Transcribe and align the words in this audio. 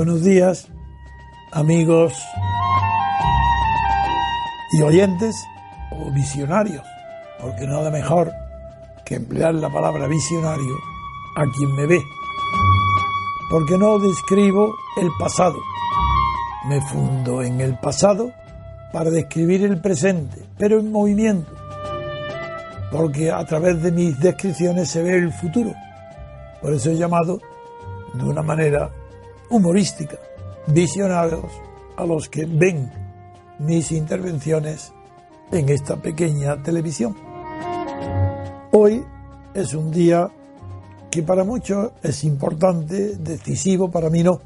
Buenos 0.00 0.24
días, 0.24 0.66
amigos 1.52 2.14
y 4.72 4.80
oyentes 4.80 5.36
o 5.90 6.10
visionarios, 6.10 6.82
porque 7.38 7.66
nada 7.66 7.90
mejor 7.90 8.32
que 9.04 9.16
emplear 9.16 9.54
la 9.56 9.68
palabra 9.68 10.06
visionario 10.06 10.74
a 11.36 11.42
quien 11.54 11.76
me 11.76 11.86
ve, 11.86 12.02
porque 13.50 13.76
no 13.76 13.98
describo 13.98 14.74
el 14.96 15.10
pasado, 15.18 15.58
me 16.66 16.80
fundo 16.80 17.42
en 17.42 17.60
el 17.60 17.78
pasado 17.78 18.32
para 18.94 19.10
describir 19.10 19.64
el 19.64 19.82
presente, 19.82 20.46
pero 20.56 20.80
en 20.80 20.90
movimiento, 20.90 21.52
porque 22.90 23.30
a 23.30 23.44
través 23.44 23.82
de 23.82 23.92
mis 23.92 24.18
descripciones 24.18 24.88
se 24.88 25.02
ve 25.02 25.18
el 25.18 25.30
futuro, 25.30 25.74
por 26.62 26.72
eso 26.72 26.88
he 26.88 26.96
llamado 26.96 27.38
de 28.14 28.24
una 28.24 28.40
manera 28.40 28.90
humorística, 29.50 30.16
visionarios 30.68 31.44
a 31.96 32.06
los 32.06 32.28
que 32.28 32.46
ven 32.46 32.90
mis 33.58 33.92
intervenciones 33.92 34.92
en 35.50 35.68
esta 35.68 35.96
pequeña 35.96 36.62
televisión. 36.62 37.16
Hoy 38.72 39.04
es 39.52 39.74
un 39.74 39.90
día 39.90 40.30
que 41.10 41.22
para 41.24 41.42
muchos 41.42 41.90
es 42.02 42.22
importante, 42.24 43.16
decisivo, 43.16 43.90
para 43.90 44.08
mí 44.08 44.22
no. 44.22 44.40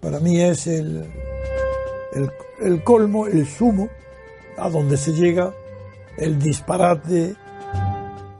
Para 0.00 0.20
mí 0.20 0.38
es 0.38 0.66
el, 0.66 1.10
el, 2.60 2.84
colmo, 2.84 3.26
el 3.26 3.46
sumo, 3.46 3.88
a 4.58 4.68
donde 4.68 4.98
se 4.98 5.12
llega 5.12 5.52
el 6.18 6.38
disparate, 6.38 7.34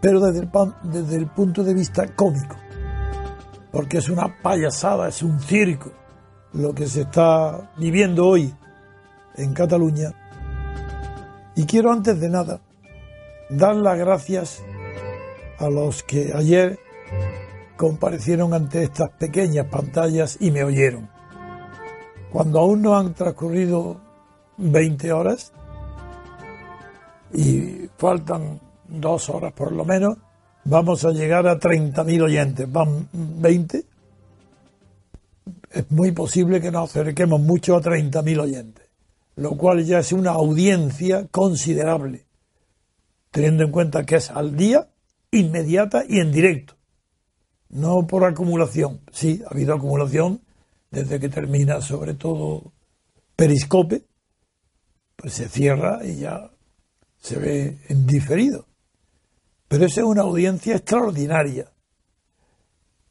pero 0.03 0.21
desde 0.21 0.41
el, 0.41 0.51
desde 0.83 1.17
el 1.17 1.27
punto 1.29 1.65
de 1.65 1.73
vista 1.73 2.07
cómico 2.15 2.57
porque 3.75 3.99
es 3.99 4.09
una 4.09 4.41
payasada, 4.41 5.09
es 5.09 5.21
un 5.21 5.41
circo 5.41 5.91
lo 6.53 6.73
que 6.73 6.87
se 6.87 7.01
está 7.01 7.73
viviendo 7.77 8.29
hoy 8.29 8.55
en 9.35 9.53
Cataluña. 9.53 10.12
Y 11.57 11.67
quiero 11.67 11.91
antes 11.91 12.21
de 12.21 12.29
nada 12.29 12.61
dar 13.51 13.75
las 13.75 13.99
gracias 13.99 14.62
a 15.59 15.69
los 15.69 16.05
que 16.05 16.33
ayer 16.33 16.79
comparecieron 17.77 18.55
ante 18.55 18.85
estas 18.85 19.11
pequeñas 19.11 19.67
pantallas 19.67 20.37
y 20.39 20.53
me 20.53 20.62
oyeron. 20.62 21.11
Cuando 22.33 22.61
aún 22.61 22.81
no 22.81 22.97
han 22.97 23.12
transcurrido 23.12 24.01
20 24.59 25.12
horas 25.12 25.53
y 27.33 27.91
faltan 27.99 28.61
dos 28.87 29.29
horas 29.31 29.53
por 29.53 29.73
lo 29.73 29.85
menos, 29.85 30.17
vamos 30.65 31.05
a 31.05 31.13
llegar 31.13 31.47
a 31.47 31.59
30.000 31.59 32.23
oyentes, 32.23 32.71
van 32.71 33.09
20. 33.13 33.85
Es 35.71 35.91
muy 35.91 36.13
posible 36.13 36.61
que 36.61 36.71
nos 36.71 36.91
acerquemos 36.91 37.41
mucho 37.41 37.77
a 37.77 37.83
30.000 37.83 38.41
oyentes, 38.41 38.87
lo 39.37 39.57
cual 39.57 39.85
ya 39.85 39.99
es 39.99 40.13
una 40.13 40.33
audiencia 40.33 41.27
considerable, 41.31 42.25
teniendo 43.31 43.65
en 43.65 43.71
cuenta 43.71 44.05
que 44.05 44.17
es 44.17 44.31
al 44.31 44.57
día, 44.57 44.89
inmediata 45.31 46.05
y 46.09 46.21
en 46.21 46.33
directo, 46.33 46.75
no 47.71 48.07
por 48.07 48.25
acumulación. 48.25 49.01
Sí, 49.13 49.43
ha 49.47 49.53
habido 49.53 49.75
acumulación 49.75 50.41
desde 50.91 51.19
que 51.19 51.29
termina 51.29 51.81
sobre 51.81 52.15
todo 52.15 52.73
Periscope, 53.35 54.05
pues 55.17 55.33
se 55.35 55.49
cierra 55.49 56.01
y 56.05 56.17
ya 56.21 56.51
se 57.21 57.39
ve 57.39 57.79
en 57.89 58.07
diferido 58.07 58.67
pero 59.69 59.87
esa 59.87 60.01
es 60.01 60.07
una 60.07 60.23
audiencia 60.23 60.77
extraordinaria. 60.77 61.71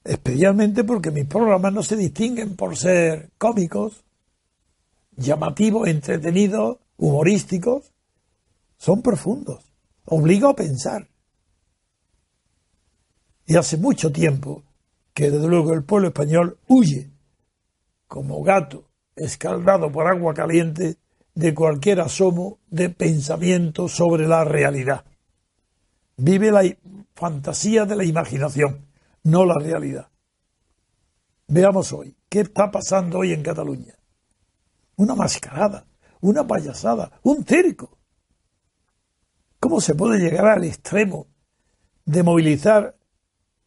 Especialmente 0.03 0.83
porque 0.83 1.11
mis 1.11 1.25
programas 1.25 1.73
no 1.73 1.83
se 1.83 1.95
distinguen 1.95 2.55
por 2.55 2.77
ser 2.77 3.31
cómicos, 3.37 4.03
llamativos, 5.15 5.87
entretenidos, 5.87 6.77
humorísticos. 6.97 7.93
Son 8.77 9.01
profundos. 9.01 9.63
Obligo 10.05 10.49
a 10.49 10.55
pensar. 10.55 11.07
Y 13.45 13.55
hace 13.55 13.77
mucho 13.77 14.11
tiempo 14.11 14.63
que 15.13 15.31
desde 15.31 15.47
luego 15.47 15.73
el 15.73 15.83
pueblo 15.83 16.09
español 16.09 16.57
huye 16.67 17.11
como 18.07 18.43
gato 18.43 18.89
escaldado 19.15 19.91
por 19.91 20.07
agua 20.07 20.33
caliente 20.33 20.97
de 21.35 21.53
cualquier 21.53 22.01
asomo 22.01 22.59
de 22.69 22.89
pensamiento 22.89 23.87
sobre 23.87 24.27
la 24.27 24.43
realidad. 24.43 25.05
Vive 26.17 26.51
la 26.51 26.63
fantasía 27.15 27.85
de 27.85 27.95
la 27.95 28.03
imaginación, 28.03 28.87
no 29.23 29.45
la 29.45 29.55
realidad. 29.55 30.09
Veamos 31.47 31.91
hoy, 31.93 32.15
¿qué 32.29 32.41
está 32.41 32.71
pasando 32.71 33.19
hoy 33.19 33.33
en 33.33 33.43
Cataluña? 33.43 33.95
Una 34.95 35.15
mascarada, 35.15 35.85
una 36.21 36.45
payasada, 36.45 37.19
un 37.23 37.43
circo. 37.45 37.97
¿Cómo 39.59 39.81
se 39.81 39.95
puede 39.95 40.19
llegar 40.19 40.45
al 40.47 40.63
extremo 40.63 41.27
de 42.05 42.23
movilizar 42.23 42.97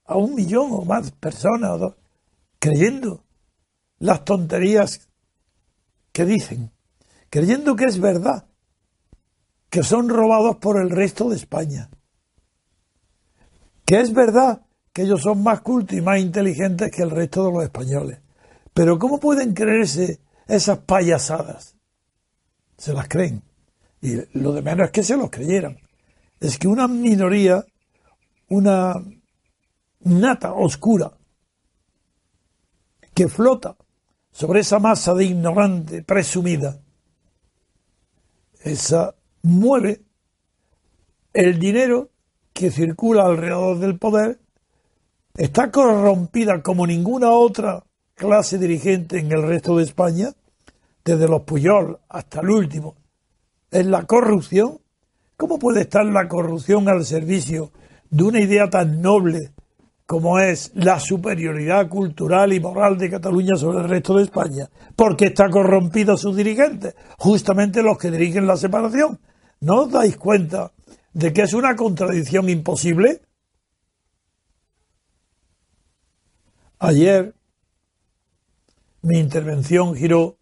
a 0.04 0.16
un 0.16 0.34
millón 0.34 0.68
o 0.72 0.84
más 0.84 1.10
personas 1.12 1.80
creyendo 2.58 3.24
las 3.98 4.24
tonterías 4.24 5.08
que 6.12 6.24
dicen, 6.24 6.72
creyendo 7.28 7.76
que 7.76 7.84
es 7.84 8.00
verdad, 8.00 8.46
que 9.68 9.82
son 9.82 10.08
robados 10.08 10.56
por 10.56 10.80
el 10.80 10.90
resto 10.90 11.28
de 11.28 11.36
España, 11.36 11.90
que 13.86 14.00
es 14.00 14.12
verdad 14.12 14.66
que 14.92 15.02
ellos 15.02 15.22
son 15.22 15.42
más 15.42 15.60
cultos 15.60 15.96
y 15.96 16.00
más 16.00 16.18
inteligentes 16.18 16.90
que 16.90 17.02
el 17.02 17.10
resto 17.10 17.46
de 17.46 17.52
los 17.52 17.62
españoles. 17.62 18.18
Pero 18.74 18.98
¿cómo 18.98 19.20
pueden 19.20 19.54
creerse 19.54 20.20
esas 20.48 20.78
payasadas? 20.78 21.76
Se 22.76 22.92
las 22.92 23.08
creen. 23.08 23.42
Y 24.02 24.16
lo 24.38 24.52
de 24.52 24.60
menos 24.60 24.86
es 24.86 24.92
que 24.92 25.02
se 25.02 25.16
los 25.16 25.30
creyeran. 25.30 25.78
Es 26.40 26.58
que 26.58 26.68
una 26.68 26.88
minoría, 26.88 27.64
una 28.48 28.94
nata 30.00 30.52
oscura, 30.52 31.12
que 33.14 33.28
flota 33.28 33.76
sobre 34.32 34.60
esa 34.60 34.78
masa 34.78 35.14
de 35.14 35.24
ignorante 35.24 36.02
presumida, 36.02 36.80
esa 38.62 39.14
mueve 39.42 40.02
el 41.32 41.58
dinero 41.58 42.10
que 42.56 42.70
circula 42.70 43.26
alrededor 43.26 43.78
del 43.78 43.98
poder 43.98 44.40
está 45.36 45.70
corrompida 45.70 46.62
como 46.62 46.86
ninguna 46.86 47.30
otra 47.30 47.84
clase 48.14 48.56
dirigente 48.56 49.18
en 49.18 49.30
el 49.30 49.42
resto 49.42 49.76
de 49.76 49.84
España, 49.84 50.30
desde 51.04 51.28
los 51.28 51.42
Puyol 51.42 51.98
hasta 52.08 52.40
el 52.40 52.48
último, 52.48 52.96
es 53.70 53.84
la 53.84 54.04
corrupción. 54.04 54.78
¿Cómo 55.36 55.58
puede 55.58 55.82
estar 55.82 56.06
la 56.06 56.26
corrupción 56.28 56.88
al 56.88 57.04
servicio 57.04 57.72
de 58.08 58.24
una 58.24 58.40
idea 58.40 58.70
tan 58.70 59.02
noble 59.02 59.52
como 60.06 60.38
es 60.38 60.72
la 60.74 60.98
superioridad 60.98 61.90
cultural 61.90 62.54
y 62.54 62.60
moral 62.60 62.96
de 62.96 63.10
Cataluña 63.10 63.56
sobre 63.56 63.80
el 63.80 63.88
resto 63.90 64.16
de 64.16 64.22
España? 64.22 64.70
Porque 64.96 65.26
está 65.26 65.50
corrompida 65.50 66.16
sus 66.16 66.34
dirigentes, 66.34 66.94
justamente 67.18 67.82
los 67.82 67.98
que 67.98 68.10
dirigen 68.10 68.46
la 68.46 68.56
separación. 68.56 69.20
¿No 69.60 69.82
os 69.82 69.90
dais 69.90 70.16
cuenta 70.16 70.72
de 71.16 71.32
que 71.32 71.40
es 71.40 71.54
una 71.54 71.74
contradicción 71.76 72.50
imposible? 72.50 73.22
Ayer 76.78 77.34
mi 79.00 79.18
intervención 79.18 79.94
giró 79.94 80.36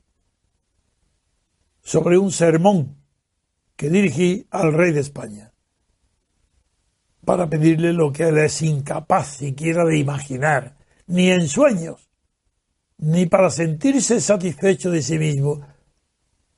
sobre 1.80 2.18
un 2.18 2.32
sermón 2.32 2.96
que 3.76 3.88
dirigí 3.88 4.48
al 4.50 4.72
rey 4.72 4.92
de 4.92 4.98
España 4.98 5.52
para 7.24 7.48
pedirle 7.48 7.92
lo 7.92 8.12
que 8.12 8.24
él 8.24 8.38
es 8.38 8.60
incapaz 8.60 9.36
siquiera 9.36 9.84
de 9.84 9.96
imaginar, 9.96 10.76
ni 11.06 11.30
en 11.30 11.46
sueños, 11.46 12.10
ni 12.98 13.26
para 13.26 13.48
sentirse 13.50 14.20
satisfecho 14.20 14.90
de 14.90 15.02
sí 15.02 15.20
mismo 15.20 15.64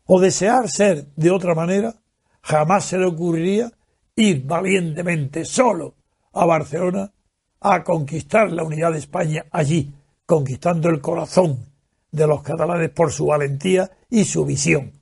o 0.07 0.19
desear 0.19 0.71
ser 0.71 1.07
de 1.17 1.31
otra 1.31 1.55
manera, 1.55 2.01
jamás 2.41 2.87
se 2.87 2.97
le 2.97 3.05
ocurriría 3.05 3.76
ir 4.17 4.45
valientemente 4.45 5.45
solo 5.45 5.95
a 6.33 6.45
Barcelona 6.47 7.13
a 7.61 7.85
conquistar 7.85 8.51
la 8.51 8.65
unidad 8.65 8.93
de 8.93 8.99
España 8.99 9.47
allí, 9.51 9.95
conquistando 10.25 10.89
el 10.89 11.01
corazón 11.01 11.67
de 12.11 12.27
los 12.27 12.43
catalanes 12.43 12.91
por 12.91 13.13
su 13.13 13.27
valentía 13.27 13.91
y 14.11 14.25
su 14.25 14.45
visión. 14.45 14.93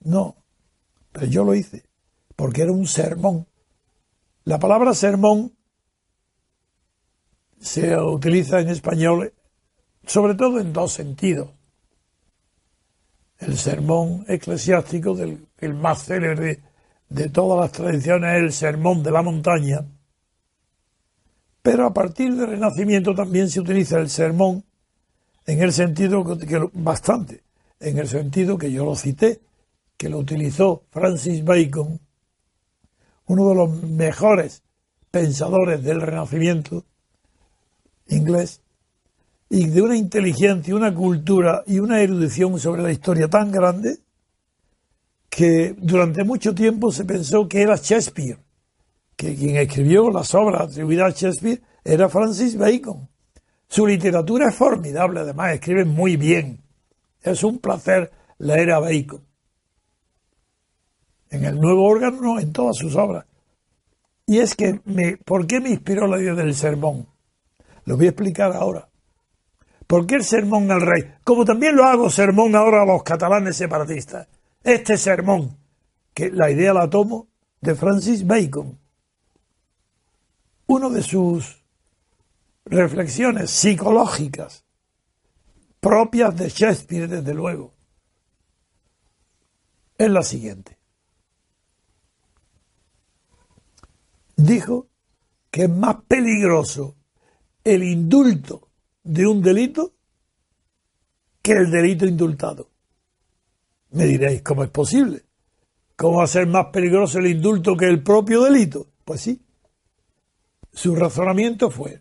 No, 0.00 0.36
pero 1.12 1.26
yo 1.26 1.44
lo 1.44 1.54
hice, 1.54 1.84
porque 2.36 2.62
era 2.62 2.72
un 2.72 2.86
sermón. 2.86 3.46
La 4.44 4.58
palabra 4.58 4.94
sermón 4.94 5.52
se 7.58 7.96
utiliza 7.96 8.60
en 8.60 8.68
español 8.68 9.32
sobre 10.06 10.34
todo 10.34 10.60
en 10.60 10.72
dos 10.72 10.92
sentidos. 10.92 11.50
El 13.38 13.56
sermón 13.56 14.24
eclesiástico, 14.28 15.14
del, 15.14 15.46
el 15.58 15.74
más 15.74 16.04
célebre 16.04 16.62
de 17.10 17.28
todas 17.28 17.60
las 17.60 17.72
tradiciones, 17.72 18.36
es 18.36 18.42
el 18.42 18.52
sermón 18.52 19.02
de 19.02 19.10
la 19.10 19.22
montaña, 19.22 19.84
pero 21.60 21.86
a 21.86 21.92
partir 21.92 22.34
del 22.34 22.48
Renacimiento 22.48 23.14
también 23.14 23.50
se 23.50 23.60
utiliza 23.60 23.98
el 23.98 24.08
sermón 24.08 24.64
en 25.44 25.60
el 25.60 25.72
sentido 25.72 26.24
que, 26.38 26.70
bastante, 26.72 27.42
en 27.80 27.98
el 27.98 28.08
sentido 28.08 28.56
que 28.56 28.72
yo 28.72 28.84
lo 28.84 28.94
cité, 28.94 29.40
que 29.96 30.08
lo 30.08 30.18
utilizó 30.18 30.84
Francis 30.90 31.44
Bacon, 31.44 32.00
uno 33.26 33.48
de 33.48 33.54
los 33.54 33.82
mejores 33.82 34.62
pensadores 35.10 35.82
del 35.82 36.00
Renacimiento 36.00 36.84
inglés, 38.06 38.62
y 39.48 39.66
de 39.66 39.82
una 39.82 39.96
inteligencia, 39.96 40.76
una 40.76 40.94
cultura 40.94 41.64
y 41.66 41.80
una 41.80 42.00
erudición 42.00 42.58
sobre 42.60 42.82
la 42.82 42.92
historia 42.92 43.28
tan 43.28 43.50
grande 43.50 43.98
que 45.30 45.74
durante 45.78 46.24
mucho 46.24 46.54
tiempo 46.54 46.92
se 46.92 47.06
pensó 47.06 47.48
que 47.48 47.62
era 47.62 47.76
Shakespeare 47.76 48.38
que 49.20 49.34
quien 49.34 49.56
escribió 49.56 50.10
las 50.10 50.34
obras 50.34 50.62
atribuidas 50.62 51.12
a 51.12 51.14
Shakespeare 51.14 51.60
era 51.84 52.08
Francis 52.08 52.56
Bacon. 52.56 53.06
Su 53.68 53.86
literatura 53.86 54.48
es 54.48 54.54
formidable, 54.54 55.20
además, 55.20 55.52
escribe 55.52 55.84
muy 55.84 56.16
bien. 56.16 56.62
Es 57.20 57.44
un 57.44 57.58
placer 57.58 58.10
leer 58.38 58.70
a 58.70 58.78
Bacon. 58.78 59.22
En 61.28 61.44
el 61.44 61.60
nuevo 61.60 61.84
órgano, 61.84 62.40
en 62.40 62.50
todas 62.50 62.78
sus 62.78 62.96
obras. 62.96 63.26
Y 64.24 64.38
es 64.38 64.54
que, 64.54 64.80
me, 64.86 65.18
¿por 65.18 65.46
qué 65.46 65.60
me 65.60 65.68
inspiró 65.68 66.06
la 66.06 66.18
idea 66.18 66.32
del 66.32 66.54
sermón? 66.54 67.06
Lo 67.84 67.98
voy 67.98 68.06
a 68.06 68.10
explicar 68.10 68.56
ahora. 68.56 68.88
¿Por 69.86 70.06
qué 70.06 70.14
el 70.14 70.24
sermón 70.24 70.70
al 70.70 70.80
rey? 70.80 71.12
Como 71.24 71.44
también 71.44 71.76
lo 71.76 71.84
hago 71.84 72.08
sermón 72.08 72.56
ahora 72.56 72.82
a 72.82 72.86
los 72.86 73.02
catalanes 73.02 73.54
separatistas. 73.54 74.28
Este 74.62 74.98
sermón, 74.98 75.56
que 76.12 76.30
la 76.30 76.50
idea 76.50 76.74
la 76.74 76.90
tomo 76.90 77.28
de 77.60 77.74
Francis 77.74 78.26
Bacon, 78.26 78.78
una 80.66 80.88
de 80.88 81.02
sus 81.02 81.64
reflexiones 82.66 83.50
psicológicas 83.50 84.64
propias 85.80 86.36
de 86.36 86.48
Shakespeare, 86.50 87.08
desde 87.08 87.34
luego, 87.34 87.74
es 89.96 90.10
la 90.10 90.22
siguiente. 90.22 90.78
Dijo 94.36 94.88
que 95.50 95.64
es 95.64 95.70
más 95.70 95.96
peligroso 96.06 96.96
el 97.64 97.82
indulto 97.82 98.68
de 99.02 99.26
un 99.26 99.42
delito 99.42 99.94
que 101.42 101.52
el 101.52 101.70
delito 101.70 102.06
indultado. 102.06 102.70
Me 103.90 104.04
diréis, 104.04 104.42
¿cómo 104.42 104.62
es 104.62 104.70
posible? 104.70 105.24
¿Cómo 105.96 106.18
va 106.18 106.24
a 106.24 106.28
ser 106.28 106.46
más 106.46 106.66
peligroso 106.66 107.18
el 107.18 107.26
indulto 107.26 107.76
que 107.76 107.86
el 107.86 108.02
propio 108.02 108.42
delito? 108.44 108.86
Pues 109.04 109.20
sí, 109.20 109.42
su 110.72 110.94
razonamiento 110.94 111.70
fue, 111.70 112.00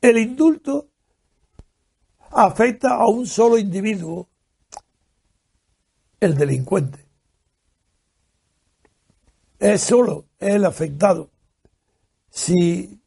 el 0.00 0.18
indulto 0.18 0.90
afecta 2.30 2.94
a 2.94 3.08
un 3.08 3.26
solo 3.26 3.58
individuo, 3.58 4.28
el 6.20 6.36
delincuente. 6.36 7.06
Es 9.58 9.82
solo 9.82 10.26
el 10.38 10.64
afectado. 10.64 11.30
Si 12.28 13.00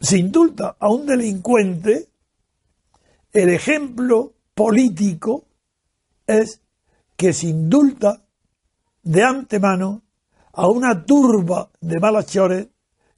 se 0.00 0.18
indulta 0.18 0.76
a 0.78 0.88
un 0.88 1.06
delincuente, 1.06 2.08
el 3.32 3.50
ejemplo 3.50 4.34
político 4.54 5.47
es 6.28 6.60
que 7.16 7.32
se 7.32 7.48
indulta 7.48 8.22
de 9.02 9.24
antemano 9.24 10.02
a 10.52 10.68
una 10.68 11.04
turba 11.04 11.70
de 11.80 11.98
malachores 11.98 12.68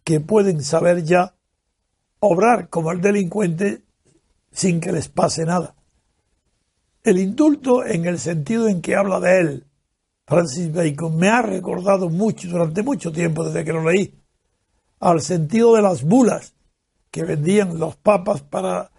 que 0.05 0.21
pueden 0.21 0.63
saber 0.63 1.05
ya 1.05 1.35
obrar 2.21 2.69
como 2.71 2.93
el 2.93 3.01
delincuente 3.01 3.83
sin 4.53 4.81
que 4.81 4.93
les 4.93 5.09
pase 5.09 5.45
nada. 5.45 5.75
El 7.03 7.19
indulto, 7.19 7.85
en 7.85 8.07
el 8.07 8.19
sentido 8.19 8.69
en 8.69 8.81
que 8.81 8.95
habla 8.95 9.21
de 9.21 9.41
él, 9.41 9.67
Francis 10.27 10.73
Bacon, 10.73 11.17
me 11.17 11.29
ha 11.29 11.43
recordado 11.43 12.09
mucho, 12.09 12.49
durante 12.49 12.83
mucho 12.83 13.11
tiempo, 13.11 13.45
desde 13.45 13.65
que 13.65 13.73
lo 13.73 13.83
leí, 13.83 14.15
al 15.01 15.21
sentido 15.21 15.75
de 15.75 15.83
las 15.83 16.05
bulas 16.05 16.55
que 17.11 17.25
vendían 17.25 17.79
los 17.79 17.97
papas 17.97 18.43
para 18.43 18.91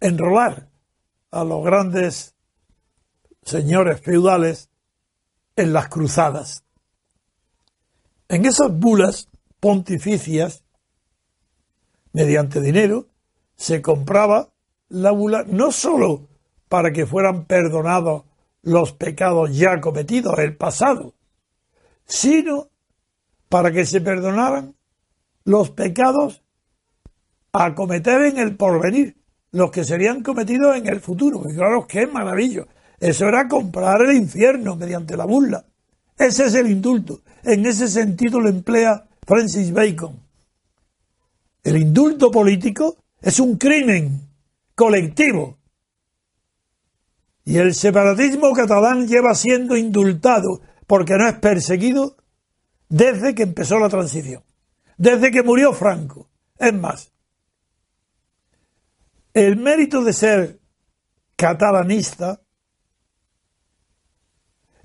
enrolar 0.00 0.68
a 1.30 1.44
los 1.44 1.64
grandes 1.64 2.35
señores 3.46 4.00
feudales 4.00 4.68
en 5.54 5.72
las 5.72 5.88
cruzadas. 5.88 6.64
En 8.28 8.44
esas 8.44 8.76
bulas 8.76 9.28
pontificias, 9.60 10.64
mediante 12.12 12.60
dinero, 12.60 13.06
se 13.54 13.80
compraba 13.80 14.52
la 14.88 15.12
bula 15.12 15.44
no 15.46 15.70
sólo 15.70 16.28
para 16.68 16.92
que 16.92 17.06
fueran 17.06 17.44
perdonados 17.44 18.24
los 18.62 18.92
pecados 18.92 19.56
ya 19.56 19.80
cometidos, 19.80 20.36
el 20.38 20.56
pasado, 20.56 21.14
sino 22.04 22.68
para 23.48 23.70
que 23.70 23.86
se 23.86 24.00
perdonaran 24.00 24.74
los 25.44 25.70
pecados 25.70 26.42
a 27.52 27.74
cometer 27.76 28.22
en 28.22 28.38
el 28.38 28.56
porvenir, 28.56 29.16
los 29.52 29.70
que 29.70 29.84
serían 29.84 30.24
cometidos 30.24 30.76
en 30.76 30.88
el 30.88 31.00
futuro. 31.00 31.42
Y 31.48 31.54
claro, 31.54 31.86
qué 31.86 32.08
maravilloso. 32.08 32.68
Eso 32.98 33.26
era 33.26 33.48
comprar 33.48 34.02
el 34.02 34.16
infierno 34.16 34.76
mediante 34.76 35.16
la 35.16 35.24
burla. 35.24 35.64
Ese 36.18 36.46
es 36.46 36.54
el 36.54 36.70
indulto. 36.70 37.20
En 37.42 37.66
ese 37.66 37.88
sentido 37.88 38.40
lo 38.40 38.48
emplea 38.48 39.06
Francis 39.26 39.72
Bacon. 39.72 40.20
El 41.62 41.76
indulto 41.76 42.30
político 42.30 42.96
es 43.20 43.40
un 43.40 43.56
crimen 43.56 44.20
colectivo. 44.74 45.58
Y 47.44 47.58
el 47.58 47.74
separatismo 47.74 48.52
catalán 48.52 49.06
lleva 49.06 49.34
siendo 49.34 49.76
indultado 49.76 50.60
porque 50.86 51.14
no 51.14 51.28
es 51.28 51.34
perseguido 51.34 52.16
desde 52.88 53.34
que 53.34 53.42
empezó 53.42 53.78
la 53.78 53.88
transición, 53.88 54.42
desde 54.96 55.30
que 55.30 55.42
murió 55.42 55.72
Franco. 55.72 56.28
Es 56.58 56.72
más, 56.72 57.12
el 59.34 59.56
mérito 59.56 60.02
de 60.02 60.12
ser 60.12 60.60
catalanista, 61.36 62.40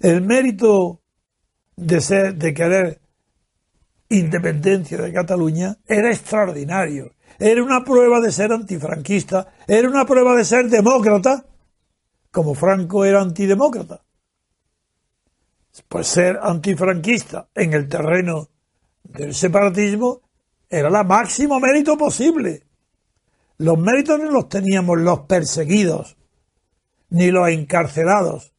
el 0.01 0.22
mérito 0.22 1.01
de 1.75 2.01
ser, 2.01 2.36
de 2.36 2.53
querer 2.53 3.01
independencia 4.10 4.98
de 4.98 5.13
Cataluña 5.13 5.77
era 5.88 6.10
extraordinario. 6.12 7.13
Era 7.39 7.63
una 7.63 7.84
prueba 7.84 8.20
de 8.20 8.31
ser 8.31 8.51
antifranquista, 8.51 9.53
era 9.67 9.88
una 9.89 10.05
prueba 10.05 10.36
de 10.36 10.46
ser 10.46 10.70
demócrata, 10.70 11.46
como 12.31 12.53
Franco 12.53 13.05
era 13.05 13.22
antidemócrata. 13.22 14.03
Pues 15.88 16.08
ser 16.08 16.39
antifranquista 16.41 17.50
en 17.55 17.74
el 17.74 17.88
terreno 17.88 18.50
del 19.03 19.34
separatismo 19.34 20.22
era 20.70 20.88
el 20.88 21.08
máximo 21.08 21.60
mérito 21.60 21.98
posible. 21.98 22.63
Los 23.58 23.77
méritos 23.77 24.20
no 24.20 24.31
los 24.31 24.50
teníamos 24.50 25.00
los 25.00 25.22
perseguidos, 25.22 26.17
ni 27.10 27.31
los 27.31 27.50
encarcelados. 27.50 28.50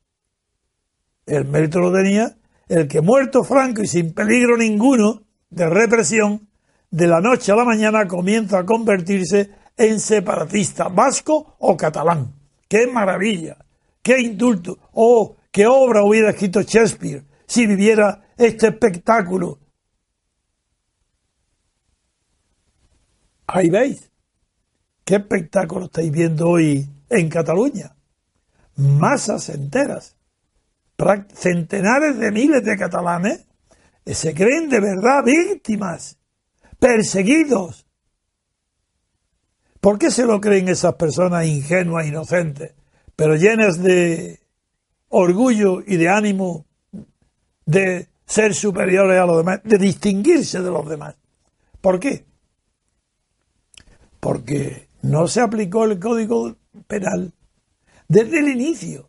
El 1.27 1.45
mérito 1.47 1.81
lo 1.81 1.93
tenía 1.93 2.37
el 2.69 2.89
que 2.89 3.01
muerto 3.01 3.45
Franco 3.45 3.83
y 3.83 3.87
sin 3.87 4.15
peligro 4.15 4.57
ninguno 4.57 5.23
de 5.51 5.69
represión, 5.69 6.49
de 6.91 7.07
la 7.07 7.21
noche 7.21 7.53
a 7.53 7.57
la 7.57 7.65
mañana 7.65 8.07
comienza 8.07 8.59
a 8.59 8.67
convertirse 8.67 9.51
en 9.77 10.01
separatista 10.01 10.89
vasco 10.89 11.57
o 11.59 11.77
catalán. 11.77 12.35
¡Qué 12.69 12.87
maravilla! 12.87 13.57
¡Qué 14.03 14.21
indulto! 14.21 14.79
¡Oh, 14.93 15.37
qué 15.51 15.67
obra 15.67 16.05
hubiera 16.05 16.31
escrito 16.31 16.63
Shakespeare 16.63 17.25
si 17.47 17.67
viviera 17.67 18.23
este 18.37 18.69
espectáculo! 18.69 19.59
Ahí 23.47 23.69
veis. 23.69 24.11
¿Qué 25.05 25.17
espectáculo 25.17 25.87
estáis 25.87 26.11
viendo 26.11 26.49
hoy 26.49 26.89
en 27.11 27.29
Cataluña? 27.29 27.97
Masas 28.77 29.49
enteras, 29.51 30.17
centenares 31.35 32.19
de 32.19 32.31
miles 32.31 32.65
de 32.65 32.77
catalanes 32.77 33.47
se 34.07 34.35
creen 34.35 34.69
de 34.69 34.81
verdad 34.81 35.25
víctimas, 35.25 36.19
perseguidos. 36.79 37.87
¿Por 39.81 39.99
qué 39.99 40.11
se 40.11 40.27
lo 40.27 40.41
creen 40.41 40.69
esas 40.69 40.95
personas 40.95 41.47
ingenuas, 41.47 42.07
inocentes, 42.07 42.75
pero 43.17 43.37
llenas 43.37 43.83
de 43.83 44.41
orgullo 45.09 45.83
y 45.87 45.97
de 45.97 46.09
ánimo 46.09 46.67
de 47.67 48.09
ser 48.27 48.55
superiores 48.55 49.21
a 49.21 49.27
los 49.27 49.39
demás, 49.39 49.61
de 49.65 49.79
distinguirse 49.79 50.61
de 50.61 50.71
los 50.71 50.89
demás? 50.89 51.17
¿Por 51.81 51.99
qué? 51.99 52.25
Porque 54.21 54.89
no 55.03 55.27
se 55.27 55.41
aplicó 55.41 55.85
el 55.85 55.99
Código 55.99 56.57
Penal 56.87 57.33
desde 58.07 58.39
el 58.39 58.49
inicio. 58.49 59.09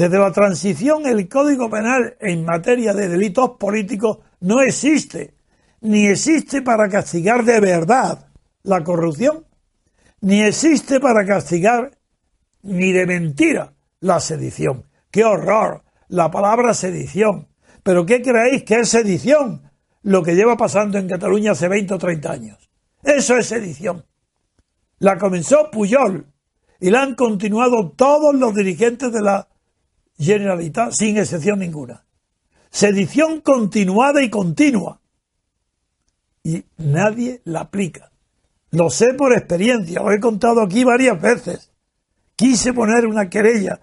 Desde 0.00 0.18
la 0.18 0.32
transición 0.32 1.04
el 1.04 1.28
Código 1.28 1.68
Penal 1.68 2.16
en 2.20 2.46
materia 2.46 2.94
de 2.94 3.06
delitos 3.06 3.50
políticos 3.58 4.20
no 4.40 4.62
existe, 4.62 5.34
ni 5.82 6.06
existe 6.06 6.62
para 6.62 6.88
castigar 6.88 7.44
de 7.44 7.60
verdad 7.60 8.28
la 8.62 8.82
corrupción, 8.82 9.44
ni 10.22 10.40
existe 10.40 11.00
para 11.00 11.26
castigar 11.26 11.98
ni 12.62 12.92
de 12.92 13.04
mentira 13.04 13.74
la 14.00 14.20
sedición. 14.20 14.86
¡Qué 15.10 15.22
horror! 15.22 15.82
La 16.08 16.30
palabra 16.30 16.72
sedición. 16.72 17.48
¿Pero 17.82 18.06
qué 18.06 18.22
creéis 18.22 18.64
que 18.64 18.76
es 18.76 18.88
sedición? 18.88 19.70
Lo 20.00 20.22
que 20.22 20.34
lleva 20.34 20.56
pasando 20.56 20.96
en 20.96 21.08
Cataluña 21.08 21.52
hace 21.52 21.68
20 21.68 21.92
o 21.92 21.98
30 21.98 22.32
años. 22.32 22.70
Eso 23.02 23.36
es 23.36 23.48
sedición. 23.48 24.06
La 24.98 25.18
comenzó 25.18 25.70
Puyol 25.70 26.26
y 26.80 26.88
la 26.88 27.02
han 27.02 27.14
continuado 27.16 27.90
todos 27.90 28.34
los 28.34 28.54
dirigentes 28.54 29.12
de 29.12 29.20
la 29.20 29.50
Generalitat 30.20 30.92
sin 30.92 31.16
excepción 31.16 31.60
ninguna. 31.60 32.04
Sedición 32.70 33.40
continuada 33.40 34.22
y 34.22 34.28
continua. 34.28 35.00
Y 36.44 36.64
nadie 36.76 37.40
la 37.44 37.60
aplica. 37.60 38.12
Lo 38.70 38.90
sé 38.90 39.14
por 39.14 39.32
experiencia, 39.32 40.00
lo 40.00 40.12
he 40.12 40.20
contado 40.20 40.62
aquí 40.62 40.84
varias 40.84 41.20
veces. 41.20 41.72
Quise 42.36 42.72
poner 42.72 43.06
una 43.06 43.28
querella 43.30 43.80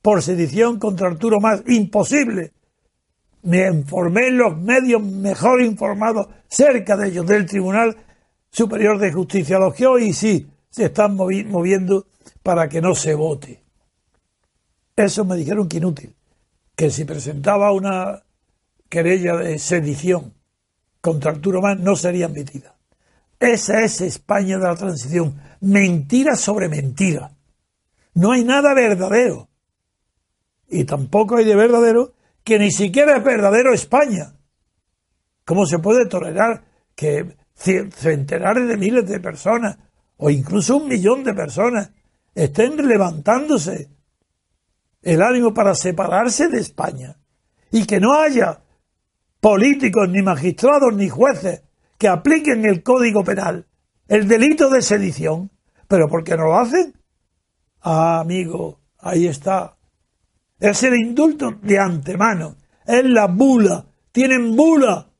por 0.00 0.22
sedición 0.22 0.78
contra 0.78 1.08
Arturo 1.08 1.40
Más, 1.40 1.62
imposible. 1.66 2.52
Me 3.42 3.66
informé 3.68 4.28
en 4.28 4.38
los 4.38 4.56
medios 4.56 5.02
mejor 5.02 5.60
informados 5.62 6.28
cerca 6.48 6.96
de 6.96 7.08
ellos, 7.08 7.26
del 7.26 7.44
Tribunal 7.46 7.96
Superior 8.50 8.98
de 8.98 9.12
Justicia, 9.12 9.58
los 9.58 9.74
que 9.74 9.86
hoy 9.86 10.12
sí 10.12 10.48
se 10.70 10.86
están 10.86 11.16
moviendo 11.16 12.06
para 12.42 12.68
que 12.68 12.80
no 12.80 12.94
se 12.94 13.14
vote. 13.14 13.61
Eso 15.02 15.24
me 15.24 15.36
dijeron 15.36 15.68
que 15.68 15.78
inútil, 15.78 16.14
que 16.76 16.90
si 16.90 17.04
presentaba 17.04 17.72
una 17.72 18.22
querella 18.88 19.36
de 19.36 19.58
sedición 19.58 20.34
contra 21.00 21.32
Arturo 21.32 21.60
Más 21.60 21.78
no 21.80 21.96
sería 21.96 22.26
admitida. 22.26 22.76
Esa 23.40 23.82
es 23.82 24.00
España 24.00 24.58
de 24.58 24.64
la 24.64 24.76
transición. 24.76 25.40
Mentira 25.60 26.36
sobre 26.36 26.68
mentira. 26.68 27.32
No 28.14 28.30
hay 28.30 28.44
nada 28.44 28.74
verdadero. 28.74 29.48
Y 30.68 30.84
tampoco 30.84 31.36
hay 31.36 31.44
de 31.46 31.56
verdadero 31.56 32.12
que 32.44 32.60
ni 32.60 32.70
siquiera 32.70 33.16
es 33.16 33.24
verdadero 33.24 33.74
España. 33.74 34.34
¿Cómo 35.44 35.66
se 35.66 35.80
puede 35.80 36.06
tolerar 36.06 36.62
que 36.94 37.36
centenares 37.54 38.68
de 38.68 38.76
miles 38.76 39.08
de 39.08 39.18
personas 39.18 39.76
o 40.16 40.30
incluso 40.30 40.76
un 40.76 40.86
millón 40.88 41.24
de 41.24 41.34
personas 41.34 41.90
estén 42.34 42.76
levantándose 42.86 43.90
el 45.02 45.22
ánimo 45.22 45.52
para 45.52 45.74
separarse 45.74 46.48
de 46.48 46.60
España 46.60 47.18
y 47.70 47.86
que 47.86 48.00
no 48.00 48.14
haya 48.14 48.62
políticos, 49.40 50.08
ni 50.08 50.22
magistrados, 50.22 50.94
ni 50.94 51.08
jueces 51.08 51.62
que 51.98 52.08
apliquen 52.08 52.64
el 52.64 52.82
Código 52.82 53.24
Penal, 53.24 53.66
el 54.08 54.28
delito 54.28 54.70
de 54.70 54.82
sedición. 54.82 55.50
¿Pero 55.88 56.08
por 56.08 56.24
qué 56.24 56.36
no 56.36 56.44
lo 56.44 56.58
hacen? 56.58 56.94
Ah, 57.80 58.20
amigo, 58.20 58.80
ahí 58.98 59.26
está. 59.26 59.76
Es 60.58 60.82
el 60.84 60.94
indulto 60.94 61.58
de 61.60 61.78
antemano. 61.78 62.56
Es 62.86 63.04
la 63.04 63.26
bula. 63.26 63.86
Tienen 64.12 64.56
bula. 64.56 65.10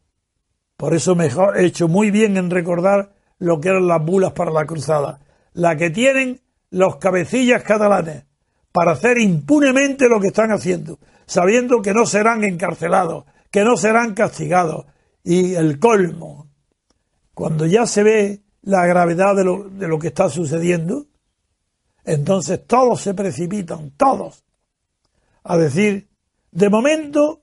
Por 0.76 0.94
eso 0.94 1.14
mejor 1.14 1.58
he 1.58 1.66
hecho 1.66 1.88
muy 1.88 2.10
bien 2.10 2.36
en 2.36 2.50
recordar 2.50 3.12
lo 3.38 3.60
que 3.60 3.68
eran 3.68 3.86
las 3.86 4.04
bulas 4.04 4.32
para 4.32 4.52
la 4.52 4.64
cruzada. 4.64 5.20
La 5.52 5.76
que 5.76 5.90
tienen 5.90 6.40
los 6.70 6.96
cabecillas 6.96 7.62
catalanes 7.64 8.24
para 8.72 8.92
hacer 8.92 9.18
impunemente 9.18 10.08
lo 10.08 10.20
que 10.20 10.28
están 10.28 10.50
haciendo, 10.50 10.98
sabiendo 11.26 11.82
que 11.82 11.92
no 11.92 12.06
serán 12.06 12.42
encarcelados, 12.42 13.24
que 13.50 13.64
no 13.64 13.76
serán 13.76 14.14
castigados. 14.14 14.86
Y 15.22 15.54
el 15.54 15.78
colmo, 15.78 16.48
cuando 17.34 17.66
ya 17.66 17.86
se 17.86 18.02
ve 18.02 18.42
la 18.62 18.86
gravedad 18.86 19.36
de 19.36 19.44
lo, 19.44 19.68
de 19.68 19.88
lo 19.88 19.98
que 19.98 20.08
está 20.08 20.28
sucediendo, 20.28 21.06
entonces 22.04 22.66
todos 22.66 23.00
se 23.00 23.14
precipitan, 23.14 23.92
todos, 23.92 24.44
a 25.44 25.56
decir, 25.56 26.08
de 26.50 26.68
momento, 26.68 27.42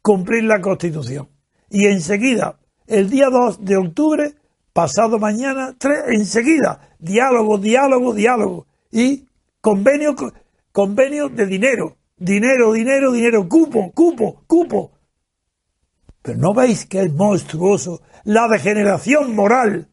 cumplir 0.00 0.44
la 0.44 0.60
Constitución. 0.60 1.28
Y 1.70 1.86
enseguida, 1.86 2.58
el 2.86 3.08
día 3.08 3.28
2 3.30 3.64
de 3.64 3.76
octubre, 3.76 4.34
pasado 4.72 5.18
mañana, 5.18 5.76
enseguida, 6.08 6.96
diálogo, 6.98 7.58
diálogo, 7.58 8.14
diálogo. 8.14 8.66
Y 8.90 9.26
convenio 9.60 10.14
convenio 10.72 11.28
de 11.28 11.46
dinero, 11.46 11.98
dinero, 12.16 12.72
dinero, 12.72 13.12
dinero, 13.12 13.48
cupo, 13.48 13.92
cupo, 13.92 14.42
cupo. 14.46 14.98
Pero 16.22 16.38
no 16.38 16.54
veis 16.54 16.86
que 16.86 17.02
es 17.02 17.12
monstruoso 17.12 18.02
la 18.24 18.48
degeneración 18.48 19.34
moral 19.34 19.88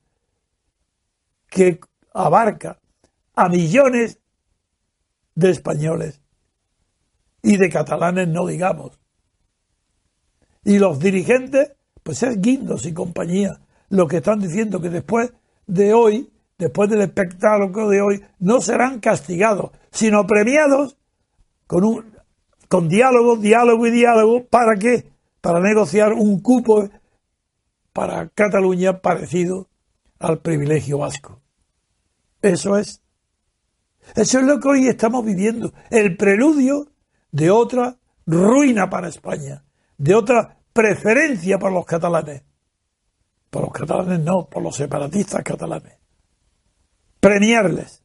que 1.47 1.79
abarca 2.13 2.79
a 3.35 3.49
millones 3.49 4.19
de 5.35 5.49
españoles 5.51 6.21
y 7.41 7.57
de 7.57 7.69
catalanes, 7.69 8.27
no 8.27 8.45
digamos. 8.45 8.99
Y 10.63 10.77
los 10.77 10.99
dirigentes, 10.99 11.73
pues 12.03 12.21
es 12.23 12.39
Guindos 12.39 12.85
y 12.85 12.93
compañía, 12.93 13.59
lo 13.89 14.07
que 14.07 14.17
están 14.17 14.39
diciendo 14.39 14.81
que 14.81 14.89
después 14.89 15.33
de 15.65 15.93
hoy 15.93 16.31
después 16.59 16.89
del 16.89 17.01
espectáculo 17.01 17.89
de 17.89 18.01
hoy, 18.01 18.23
no 18.37 18.61
serán 18.61 18.99
castigados, 18.99 19.71
sino 19.91 20.25
premiados 20.25 20.97
con, 21.67 21.83
un, 21.83 22.15
con 22.67 22.87
diálogo, 22.89 23.37
diálogo 23.37 23.87
y 23.87 23.91
diálogo. 23.91 24.45
¿Para 24.45 24.75
qué? 24.75 25.11
Para 25.41 25.59
negociar 25.59 26.13
un 26.13 26.39
cupo 26.41 26.89
para 27.93 28.29
Cataluña 28.29 29.01
parecido 29.01 29.67
al 30.19 30.39
privilegio 30.39 30.99
vasco. 30.99 31.41
Eso 32.41 32.77
es. 32.77 33.01
Eso 34.15 34.39
es 34.39 34.45
lo 34.45 34.59
que 34.59 34.67
hoy 34.67 34.87
estamos 34.87 35.25
viviendo. 35.25 35.73
El 35.89 36.17
preludio 36.17 36.87
de 37.31 37.51
otra 37.51 37.97
ruina 38.25 38.89
para 38.89 39.09
España, 39.09 39.63
de 39.97 40.15
otra 40.15 40.57
preferencia 40.73 41.59
para 41.59 41.73
los 41.73 41.85
catalanes. 41.85 42.43
Por 43.49 43.63
los 43.63 43.71
catalanes 43.71 44.19
no, 44.19 44.47
por 44.47 44.63
los 44.63 44.75
separatistas 44.75 45.43
catalanes 45.43 45.99
premiarles. 47.19 48.03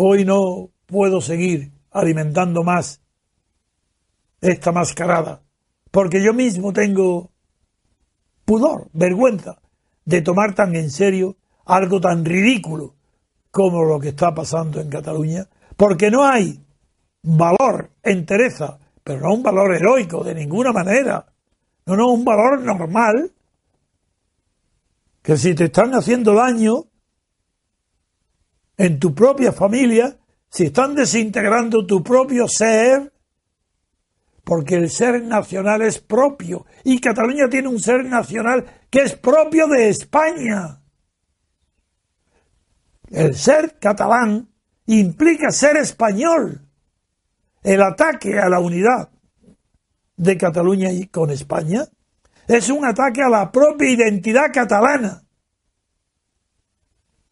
Hoy 0.00 0.24
no 0.24 0.70
puedo 0.86 1.20
seguir 1.20 1.72
alimentando 1.90 2.62
más 2.62 3.02
esta 4.40 4.70
mascarada, 4.70 5.42
porque 5.90 6.22
yo 6.22 6.32
mismo 6.32 6.72
tengo 6.72 7.32
pudor, 8.44 8.88
vergüenza 8.92 9.60
de 10.04 10.22
tomar 10.22 10.54
tan 10.54 10.76
en 10.76 10.90
serio 10.90 11.36
algo 11.66 12.00
tan 12.00 12.24
ridículo 12.24 12.94
como 13.50 13.82
lo 13.82 13.98
que 13.98 14.10
está 14.10 14.32
pasando 14.32 14.80
en 14.80 14.88
Cataluña, 14.88 15.48
porque 15.76 16.12
no 16.12 16.24
hay 16.24 16.64
valor, 17.22 17.90
entereza, 18.04 18.78
pero 19.02 19.20
no 19.22 19.34
un 19.34 19.42
valor 19.42 19.74
heroico 19.74 20.22
de 20.22 20.34
ninguna 20.36 20.72
manera, 20.72 21.26
no, 21.86 21.96
no, 21.96 22.12
un 22.12 22.24
valor 22.24 22.60
normal, 22.60 23.32
que 25.22 25.36
si 25.36 25.56
te 25.56 25.64
están 25.64 25.92
haciendo 25.92 26.34
daño 26.34 26.87
en 28.78 28.98
tu 28.98 29.14
propia 29.14 29.52
familia, 29.52 30.16
si 30.48 30.66
están 30.66 30.94
desintegrando 30.94 31.84
tu 31.84 32.02
propio 32.02 32.48
ser, 32.48 33.12
porque 34.44 34.76
el 34.76 34.88
ser 34.88 35.22
nacional 35.22 35.82
es 35.82 35.98
propio 35.98 36.64
y 36.84 37.00
Cataluña 37.00 37.50
tiene 37.50 37.68
un 37.68 37.80
ser 37.80 38.04
nacional 38.06 38.64
que 38.88 39.00
es 39.00 39.14
propio 39.14 39.66
de 39.66 39.90
España. 39.90 40.80
El 43.10 43.34
ser 43.34 43.78
catalán 43.78 44.48
implica 44.86 45.50
ser 45.50 45.76
español. 45.76 46.62
El 47.62 47.82
ataque 47.82 48.38
a 48.38 48.48
la 48.48 48.60
unidad 48.60 49.10
de 50.16 50.38
Cataluña 50.38 50.90
y 50.92 51.08
con 51.08 51.30
España 51.30 51.84
es 52.46 52.70
un 52.70 52.86
ataque 52.86 53.22
a 53.22 53.28
la 53.28 53.52
propia 53.52 53.90
identidad 53.90 54.50
catalana. 54.52 55.27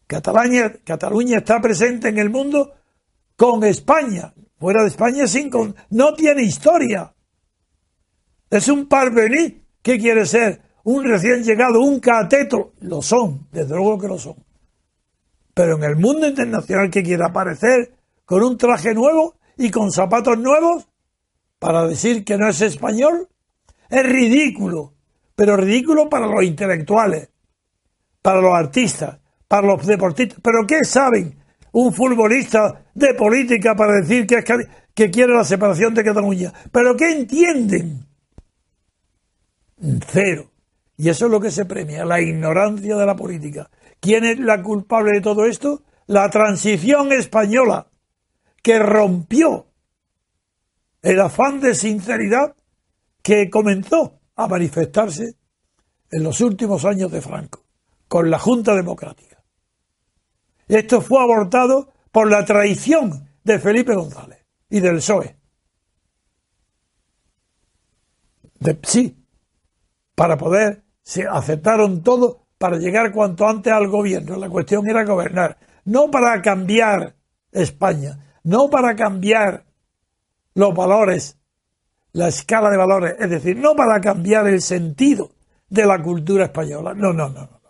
Cataluña, 0.06 0.72
Cataluña 0.84 1.38
está 1.38 1.60
presente 1.60 2.08
en 2.08 2.18
el 2.18 2.30
mundo 2.30 2.74
con 3.36 3.64
España, 3.64 4.32
Fuera 4.58 4.82
de 4.82 4.88
España 4.88 5.26
sin 5.26 5.50
no 5.90 6.14
tiene 6.14 6.42
historia. 6.42 7.14
Es 8.48 8.68
un 8.68 8.86
parvení. 8.86 9.62
¿Qué 9.82 9.98
quiere 9.98 10.24
ser? 10.24 10.62
Un 10.84 11.04
recién 11.04 11.44
llegado, 11.44 11.80
un 11.80 12.00
cateto. 12.00 12.72
Lo 12.80 13.02
son, 13.02 13.48
desde 13.52 13.74
luego 13.74 13.98
que 13.98 14.08
lo 14.08 14.18
son. 14.18 14.36
Pero 15.52 15.76
en 15.76 15.84
el 15.84 15.96
mundo 15.96 16.26
internacional 16.26 16.90
que 16.90 17.02
quiere 17.02 17.24
aparecer 17.24 17.92
con 18.24 18.42
un 18.42 18.56
traje 18.56 18.94
nuevo 18.94 19.36
y 19.58 19.70
con 19.70 19.90
zapatos 19.92 20.38
nuevos 20.38 20.88
para 21.58 21.86
decir 21.86 22.24
que 22.24 22.36
no 22.36 22.48
es 22.48 22.60
español, 22.60 23.28
es 23.90 24.02
ridículo. 24.04 24.94
Pero 25.34 25.56
ridículo 25.56 26.08
para 26.08 26.26
los 26.26 26.44
intelectuales, 26.44 27.28
para 28.22 28.40
los 28.40 28.54
artistas, 28.54 29.18
para 29.48 29.66
los 29.66 29.86
deportistas. 29.86 30.38
Pero 30.42 30.66
¿qué 30.66 30.84
saben 30.84 31.36
un 31.76 31.92
futbolista 31.92 32.86
de 32.94 33.12
política 33.12 33.76
para 33.76 34.00
decir 34.00 34.26
que, 34.26 35.10
quiere 35.10 35.34
la 35.34 35.44
separación 35.44 35.92
de 35.92 36.04
Cataluña. 36.04 36.50
¿Pero 36.72 36.96
qué 36.96 37.12
entienden? 37.12 38.06
Cero. 40.10 40.50
Y 40.96 41.10
eso 41.10 41.26
es 41.26 41.30
lo 41.30 41.38
que 41.38 41.50
se 41.50 41.66
premia, 41.66 42.06
la 42.06 42.18
ignorancia 42.18 42.96
de 42.96 43.04
la 43.04 43.14
política. 43.14 43.68
¿Quién 44.00 44.24
es 44.24 44.38
la 44.38 44.62
culpable 44.62 45.12
de 45.12 45.20
todo 45.20 45.44
esto? 45.44 45.82
La 46.06 46.30
transición 46.30 47.12
española, 47.12 47.88
que 48.62 48.78
rompió 48.78 49.66
el 51.02 51.20
afán 51.20 51.60
de 51.60 51.74
sinceridad 51.74 52.56
que 53.20 53.50
comenzó 53.50 54.18
a 54.34 54.48
manifestarse 54.48 55.34
en 56.10 56.22
los 56.22 56.40
últimos 56.40 56.86
años 56.86 57.12
de 57.12 57.20
Franco, 57.20 57.66
con 58.08 58.30
la 58.30 58.38
Junta 58.38 58.74
Democrática. 58.74 59.35
Esto 60.68 61.00
fue 61.00 61.22
abortado 61.22 61.92
por 62.10 62.30
la 62.30 62.44
traición 62.44 63.28
de 63.44 63.58
Felipe 63.58 63.94
González 63.94 64.44
y 64.68 64.80
del 64.80 64.96
PSOE. 64.96 65.36
sí, 68.82 69.16
para 70.14 70.36
poder, 70.36 70.82
se 71.02 71.26
aceptaron 71.26 72.02
todo 72.02 72.46
para 72.58 72.78
llegar 72.78 73.12
cuanto 73.12 73.46
antes 73.46 73.72
al 73.72 73.86
gobierno. 73.88 74.36
La 74.36 74.48
cuestión 74.48 74.88
era 74.88 75.04
gobernar, 75.04 75.58
no 75.84 76.10
para 76.10 76.40
cambiar 76.42 77.14
España, 77.52 78.38
no 78.42 78.68
para 78.68 78.96
cambiar 78.96 79.66
los 80.54 80.74
valores, 80.74 81.38
la 82.12 82.28
escala 82.28 82.70
de 82.70 82.76
valores, 82.76 83.14
es 83.20 83.30
decir, 83.30 83.56
no 83.56 83.76
para 83.76 84.00
cambiar 84.00 84.48
el 84.48 84.62
sentido 84.62 85.30
de 85.68 85.84
la 85.86 86.02
cultura 86.02 86.46
española, 86.46 86.94
no, 86.94 87.12
no, 87.12 87.28
no, 87.28 87.42
no. 87.42 87.60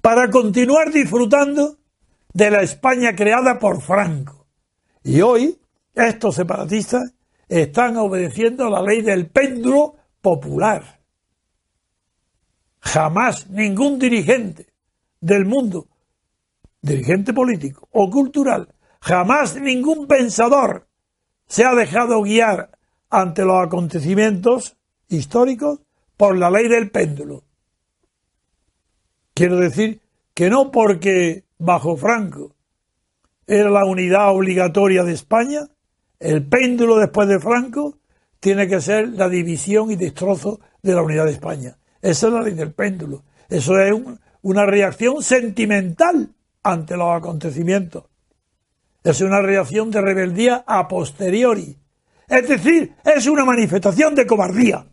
Para 0.00 0.30
continuar 0.30 0.90
disfrutando 0.92 1.76
de 2.34 2.50
la 2.50 2.62
España 2.62 3.14
creada 3.16 3.58
por 3.58 3.80
Franco. 3.80 4.46
Y 5.02 5.22
hoy 5.22 5.58
estos 5.94 6.34
separatistas 6.34 7.14
están 7.48 7.96
obedeciendo 7.96 8.68
la 8.68 8.82
ley 8.82 9.00
del 9.00 9.28
péndulo 9.30 9.94
popular. 10.20 11.00
Jamás 12.80 13.48
ningún 13.48 13.98
dirigente 13.98 14.66
del 15.20 15.46
mundo, 15.46 15.88
dirigente 16.82 17.32
político 17.32 17.88
o 17.92 18.10
cultural, 18.10 18.74
jamás 19.00 19.58
ningún 19.58 20.06
pensador 20.06 20.88
se 21.46 21.64
ha 21.64 21.74
dejado 21.74 22.22
guiar 22.22 22.76
ante 23.08 23.44
los 23.44 23.64
acontecimientos 23.64 24.76
históricos 25.08 25.80
por 26.16 26.36
la 26.36 26.50
ley 26.50 26.68
del 26.68 26.90
péndulo. 26.90 27.44
Quiero 29.34 29.56
decir 29.56 30.02
que 30.34 30.50
no 30.50 30.70
porque 30.70 31.43
bajo 31.58 31.96
Franco 31.96 32.54
era 33.46 33.70
la 33.70 33.84
unidad 33.84 34.30
obligatoria 34.30 35.04
de 35.04 35.12
España, 35.12 35.68
el 36.18 36.46
péndulo 36.46 36.96
después 36.96 37.28
de 37.28 37.40
Franco 37.40 37.98
tiene 38.40 38.68
que 38.68 38.80
ser 38.80 39.08
la 39.08 39.28
división 39.28 39.90
y 39.90 39.96
destrozo 39.96 40.60
de 40.82 40.94
la 40.94 41.02
unidad 41.02 41.26
de 41.26 41.32
España. 41.32 41.76
Esa 42.00 42.26
es 42.28 42.32
la 42.32 42.42
ley 42.42 42.54
del 42.54 42.72
péndulo. 42.72 43.24
Eso 43.48 43.78
es 43.78 43.94
una 44.42 44.66
reacción 44.66 45.22
sentimental 45.22 46.34
ante 46.62 46.96
los 46.96 47.14
acontecimientos. 47.14 48.04
Es 49.02 49.20
una 49.20 49.40
reacción 49.40 49.90
de 49.90 50.00
rebeldía 50.00 50.64
a 50.66 50.88
posteriori. 50.88 51.76
Es 52.28 52.48
decir, 52.48 52.94
es 53.04 53.26
una 53.26 53.44
manifestación 53.44 54.14
de 54.14 54.26
cobardía. 54.26 54.86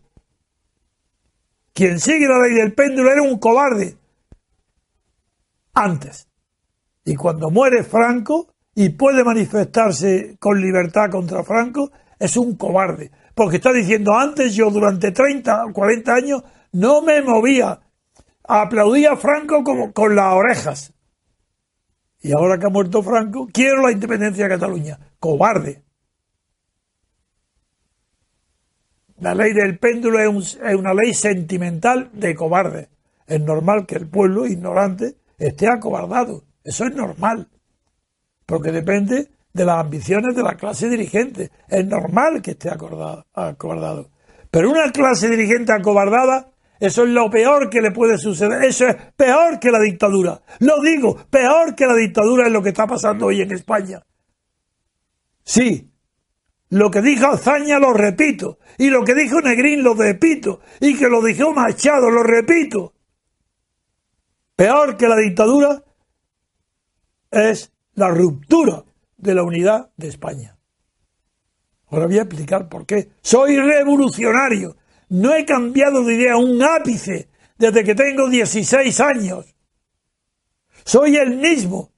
Quien 1.74 2.00
sigue 2.00 2.28
la 2.28 2.40
ley 2.40 2.56
del 2.56 2.74
péndulo 2.74 3.12
era 3.12 3.22
un 3.22 3.40
cobarde 3.40 3.98
antes. 5.74 6.31
Y 7.04 7.16
cuando 7.16 7.50
muere 7.50 7.84
Franco 7.84 8.54
y 8.76 8.90
puede 8.90 9.24
manifestarse 9.24 10.38
con 10.40 10.62
libertad 10.62 11.10
contra 11.10 11.44
Franco, 11.44 11.92
es 12.20 12.38
un 12.38 12.56
cobarde. 12.56 13.12
Porque 13.34 13.58
está 13.58 13.74
diciendo, 13.74 14.16
antes 14.16 14.54
yo 14.54 14.70
durante 14.70 15.12
30 15.12 15.66
o 15.66 15.74
40 15.74 16.14
años 16.14 16.44
no 16.72 17.02
me 17.02 17.22
movía, 17.22 17.80
aplaudía 18.44 19.14
a 19.14 19.18
Franco 19.18 19.64
como 19.64 19.92
con 19.94 20.16
las 20.16 20.34
orejas. 20.34 20.94
Y 22.22 22.34
ahora 22.34 22.60
que 22.60 22.68
ha 22.68 22.70
muerto 22.70 23.02
Franco, 23.02 23.48
quiero 23.52 23.82
la 23.82 23.92
independencia 23.92 24.44
de 24.44 24.50
Cataluña. 24.52 25.00
Cobarde. 25.20 25.84
La 29.20 29.34
ley 29.34 29.54
del 29.54 29.80
péndulo 29.80 30.20
es, 30.20 30.60
es 30.64 30.76
una 30.76 30.94
ley 30.94 31.14
sentimental 31.14 32.10
de 32.14 32.36
cobarde. 32.36 32.90
Es 33.26 33.42
normal 33.42 33.86
que 33.86 33.96
el 33.96 34.08
pueblo 34.08 34.46
ignorante 34.46 35.16
esté 35.38 35.68
acobardado. 35.68 36.44
Eso 36.64 36.86
es 36.86 36.96
normal, 36.96 37.50
porque 38.46 38.72
depende 38.72 39.32
de 39.54 39.66
las 39.66 39.80
ambiciones 39.80 40.36
de 40.36 40.44
la 40.44 40.56
clase 40.56 40.90
dirigente. 40.90 41.52
Es 41.68 41.86
normal 41.86 42.42
que 42.42 42.52
esté 42.52 42.70
acobardado. 42.70 44.10
Pero 44.50 44.70
una 44.70 44.92
clase 44.92 45.30
dirigente 45.30 45.74
acobardada, 45.74 46.52
eso 46.80 47.04
es 47.04 47.10
lo 47.10 47.30
peor 47.30 47.70
que 47.70 47.82
le 47.82 47.92
puede 47.92 48.18
suceder. 48.18 48.64
Eso 48.64 48.88
es 48.88 48.96
peor 49.16 49.60
que 49.60 49.72
la 49.72 49.80
dictadura. 49.80 50.42
Lo 50.60 50.82
digo, 50.82 51.16
peor 51.30 51.76
que 51.76 51.86
la 51.86 51.96
dictadura 51.96 52.48
es 52.48 52.52
lo 52.52 52.62
que 52.62 52.70
está 52.70 52.88
pasando 52.88 53.28
hoy 53.28 53.42
en 53.42 53.52
España. 53.52 54.04
Sí, 55.44 55.92
lo 56.70 56.90
que 56.90 57.02
dijo 57.02 57.28
Azaña 57.28 57.80
lo 57.80 57.94
repito, 57.94 58.60
y 58.78 58.90
lo 58.90 59.04
que 59.04 59.14
dijo 59.14 59.42
Negrín 59.42 59.84
lo 59.84 59.94
repito, 59.94 60.62
y 60.80 60.98
que 60.98 61.10
lo 61.10 61.22
dijo 61.22 61.54
Machado 61.54 62.10
lo 62.10 62.24
repito. 62.24 62.94
Peor 64.56 64.96
que 64.96 65.08
la 65.08 65.18
dictadura 65.18 65.84
es 67.32 67.72
la 67.96 68.10
ruptura 68.10 68.84
de 69.18 69.36
la 69.36 69.44
unidad 69.44 69.92
de 69.98 70.08
España. 70.08 70.58
Ahora 71.88 72.08
voy 72.08 72.20
a 72.20 72.24
explicar 72.24 72.70
por 72.70 72.86
qué. 72.86 73.10
Soy 73.22 73.58
revolucionario. 73.58 74.78
No 75.10 75.36
he 75.36 75.46
cambiado 75.46 76.04
de 76.04 76.16
idea 76.16 76.38
un 76.38 76.62
ápice 76.64 77.30
desde 77.58 77.84
que 77.84 77.96
tengo 77.96 78.30
16 78.30 79.00
años. 79.02 79.56
Soy 80.86 81.18
el 81.18 81.38
mismo 81.38 81.92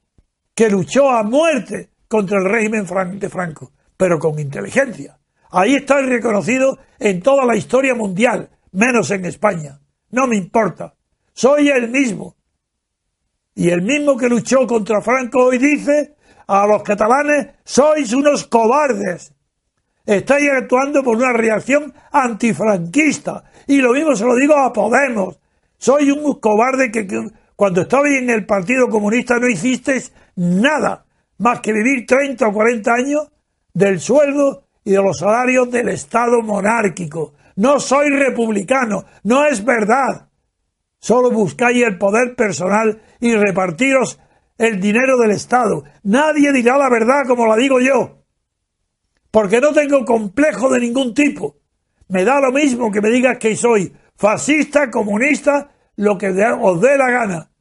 que 0.56 0.70
luchó 0.70 1.10
a 1.10 1.24
muerte 1.24 1.90
contra 2.08 2.40
el 2.40 2.46
régimen 2.46 2.86
de 3.20 3.30
Franco, 3.30 3.72
pero 3.98 4.20
con 4.20 4.40
inteligencia. 4.40 5.20
Ahí 5.52 5.76
está 5.76 6.02
reconocido 6.02 6.80
en 7.00 7.22
toda 7.22 7.46
la 7.46 7.56
historia 7.56 7.94
mundial, 7.94 8.50
menos 8.72 9.12
en 9.12 9.26
España. 9.26 9.80
No 10.10 10.26
me 10.28 10.36
importa. 10.36 10.96
Soy 11.34 11.70
el 11.70 11.90
mismo. 11.90 12.36
Y 13.56 13.70
el 13.70 13.82
mismo 13.82 14.18
que 14.18 14.30
luchó 14.30 14.66
contra 14.66 15.02
Franco 15.02 15.46
hoy 15.46 15.58
dice 15.58 16.16
a 16.48 16.66
los 16.66 16.84
catalanes, 16.84 17.48
sois 17.64 18.12
unos 18.14 18.48
cobardes. 18.48 19.34
Estáis 20.06 20.50
actuando 20.52 21.04
por 21.04 21.18
una 21.18 21.32
reacción 21.32 21.94
antifranquista. 22.12 23.44
Y 23.68 23.78
lo 23.78 23.94
mismo 23.94 24.16
se 24.16 24.26
lo 24.26 24.36
digo 24.36 24.56
a 24.56 24.74
Podemos. 24.74 25.40
Soy 25.78 26.12
un 26.12 26.40
cobarde 26.40 26.92
que, 26.92 27.08
que 27.08 27.30
cuando 27.56 27.82
estabais 27.82 28.22
en 28.22 28.30
el 28.30 28.46
Partido 28.46 28.90
Comunista 28.90 29.38
no 29.40 29.48
hicisteis 29.48 30.12
nada 30.36 31.06
más 31.38 31.62
que 31.62 31.74
vivir 31.74 32.06
30 32.06 32.48
o 32.48 32.54
40 32.54 32.94
años 32.94 33.32
del 33.74 34.00
sueldo 34.00 34.64
y 34.84 34.92
de 34.92 35.02
los 35.02 35.20
salarios 35.20 35.72
del 35.72 35.90
Estado 35.90 36.42
monárquico. 36.42 37.34
No 37.56 37.80
soy 37.80 38.10
republicano, 38.10 39.06
no 39.24 39.46
es 39.46 39.64
verdad. 39.64 40.28
Solo 41.04 41.32
buscáis 41.32 41.84
el 41.84 41.98
poder 41.98 42.34
personal 42.34 43.02
y 43.20 43.36
repartiros 43.36 44.22
el 44.58 44.80
dinero 44.80 45.18
del 45.18 45.32
Estado. 45.32 45.84
Nadie 46.04 46.54
dirá 46.54 46.78
la 46.78 46.90
verdad 46.90 47.28
como 47.28 47.46
la 47.46 47.58
digo 47.58 47.82
yo. 47.82 48.24
Porque 49.30 49.60
no 49.60 49.74
tengo 49.74 50.06
complejo 50.06 50.70
de 50.70 50.80
ningún 50.80 51.14
tipo. 51.14 51.58
Me 52.08 52.24
da 52.24 52.40
lo 52.40 52.54
mismo 52.54 52.90
que 52.90 53.02
me 53.02 53.10
digas 53.10 53.38
que 53.38 53.54
soy 53.58 53.94
fascista, 54.16 54.90
comunista, 54.90 55.72
lo 55.98 56.18
que 56.18 56.30
os 56.30 56.80
dé 56.80 56.98
la 56.98 57.12
gana. 57.12 57.52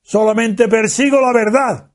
Solamente 0.00 0.66
persigo 0.66 1.20
la 1.20 1.34
verdad. 1.34 1.90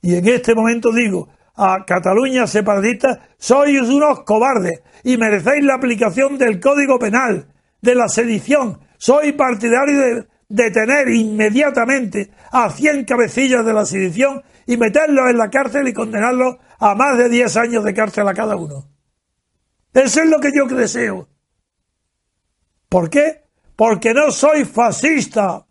Y 0.00 0.14
en 0.14 0.28
este 0.28 0.54
momento 0.54 0.92
digo, 0.92 1.28
a 1.56 1.84
Cataluña 1.84 2.46
separatista, 2.46 3.30
sois 3.36 3.80
unos 3.80 4.22
cobardes 4.22 4.80
y 5.02 5.16
merecéis 5.16 5.64
la 5.64 5.74
aplicación 5.74 6.38
del 6.38 6.60
Código 6.60 7.00
Penal, 7.00 7.52
de 7.82 7.96
la 7.96 8.08
sedición. 8.08 8.86
Soy 8.98 9.32
partidario 9.32 9.98
de 9.98 10.26
detener 10.48 11.08
inmediatamente 11.08 12.30
a 12.50 12.70
100 12.70 13.04
cabecillas 13.04 13.64
de 13.64 13.72
la 13.72 13.86
sedición 13.86 14.42
y 14.66 14.76
meterlos 14.76 15.30
en 15.30 15.38
la 15.38 15.50
cárcel 15.50 15.88
y 15.88 15.92
condenarlos 15.92 16.56
a 16.78 16.94
más 16.94 17.16
de 17.16 17.28
10 17.28 17.56
años 17.56 17.84
de 17.84 17.94
cárcel 17.94 18.28
a 18.28 18.34
cada 18.34 18.56
uno. 18.56 18.86
Eso 19.94 20.22
es 20.22 20.28
lo 20.28 20.38
que 20.40 20.50
yo 20.54 20.66
deseo. 20.66 21.28
¿Por 22.88 23.08
qué? 23.10 23.44
Porque 23.76 24.14
no 24.14 24.30
soy 24.30 24.64
fascista, 24.64 25.66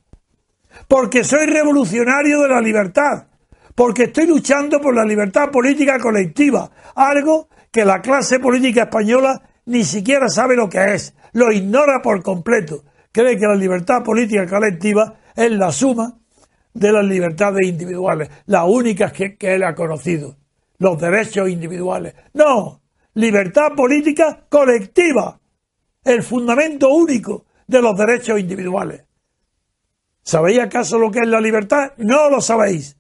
porque 0.88 1.24
soy 1.24 1.48
revolucionario 1.48 2.42
de 2.42 2.48
la 2.48 2.62
libertad, 2.62 3.28
porque 3.76 4.04
estoy 4.04 4.28
luchando 4.28 4.80
por 4.80 4.96
la 4.96 5.06
libertad 5.06 5.50
política 5.52 6.00
colectiva, 6.00 6.70
algo 6.96 7.50
que 7.72 7.86
la 7.86 8.02
clase 8.02 8.40
política 8.40 8.84
española 8.84 9.42
ni 9.66 9.84
siquiera 9.84 10.30
sabe 10.30 10.56
lo 10.56 10.70
que 10.70 10.94
es, 10.94 11.14
lo 11.34 11.52
ignora 11.52 12.02
por 12.02 12.24
completo. 12.24 12.84
Cree 13.18 13.36
que 13.36 13.48
la 13.48 13.56
libertad 13.56 14.04
política 14.04 14.46
colectiva 14.46 15.16
es 15.36 15.52
la 15.54 15.72
suma 15.72 16.20
de 16.72 16.92
las 16.92 17.04
libertades 17.04 17.68
individuales, 17.68 18.30
las 18.46 18.66
únicas 18.68 19.12
que, 19.12 19.36
que 19.36 19.56
él 19.56 19.64
ha 19.64 19.74
conocido, 19.74 20.38
los 20.78 21.02
derechos 21.02 21.50
individuales. 21.50 22.14
No, 22.36 22.84
libertad 23.16 23.70
política 23.76 24.46
colectiva, 24.48 25.40
el 26.04 26.22
fundamento 26.22 26.94
único 26.94 27.48
de 27.66 27.82
los 27.82 27.98
derechos 27.98 28.40
individuales. 28.40 29.04
¿Sabéis 30.22 30.60
acaso 30.60 31.00
lo 31.00 31.10
que 31.10 31.22
es 31.22 31.28
la 31.28 31.42
libertad? 31.42 31.94
No 31.98 32.30
lo 32.30 32.40
sabéis. 32.40 33.00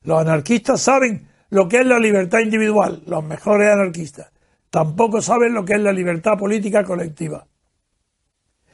Los 0.00 0.18
anarquistas 0.18 0.80
saben 0.80 1.28
lo 1.50 1.68
que 1.68 1.80
es 1.80 1.86
la 1.86 1.98
libertad 1.98 2.38
individual, 2.38 3.02
los 3.04 3.22
mejores 3.22 3.70
anarquistas. 3.70 4.32
Tampoco 4.70 5.20
saben 5.20 5.52
lo 5.52 5.62
que 5.62 5.74
es 5.74 5.80
la 5.80 5.92
libertad 5.92 6.38
política 6.38 6.84
colectiva. 6.84 7.46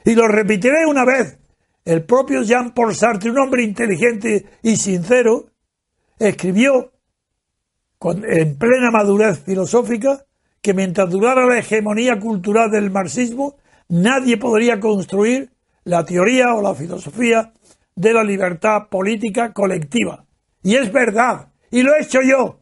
Y 0.05 0.15
lo 0.15 0.27
repetiré 0.27 0.85
una 0.85 1.05
vez. 1.05 1.39
El 1.85 2.03
propio 2.05 2.43
Jean-Paul 2.43 2.95
Sartre, 2.95 3.31
un 3.31 3.39
hombre 3.39 3.63
inteligente 3.63 4.45
y 4.61 4.77
sincero, 4.77 5.47
escribió 6.17 6.91
en 8.01 8.57
plena 8.57 8.91
madurez 8.91 9.39
filosófica 9.39 10.25
que 10.61 10.73
mientras 10.73 11.09
durara 11.09 11.45
la 11.45 11.59
hegemonía 11.59 12.19
cultural 12.19 12.71
del 12.71 12.89
marxismo, 12.89 13.57
nadie 13.89 14.37
podría 14.37 14.79
construir 14.79 15.51
la 15.83 16.05
teoría 16.05 16.53
o 16.53 16.61
la 16.61 16.73
filosofía 16.73 17.51
de 17.95 18.13
la 18.13 18.23
libertad 18.23 18.87
política 18.89 19.51
colectiva. 19.51 20.25
Y 20.63 20.75
es 20.75 20.91
verdad, 20.91 21.49
y 21.69 21.81
lo 21.81 21.93
he 21.93 22.03
hecho 22.03 22.21
yo. 22.21 22.59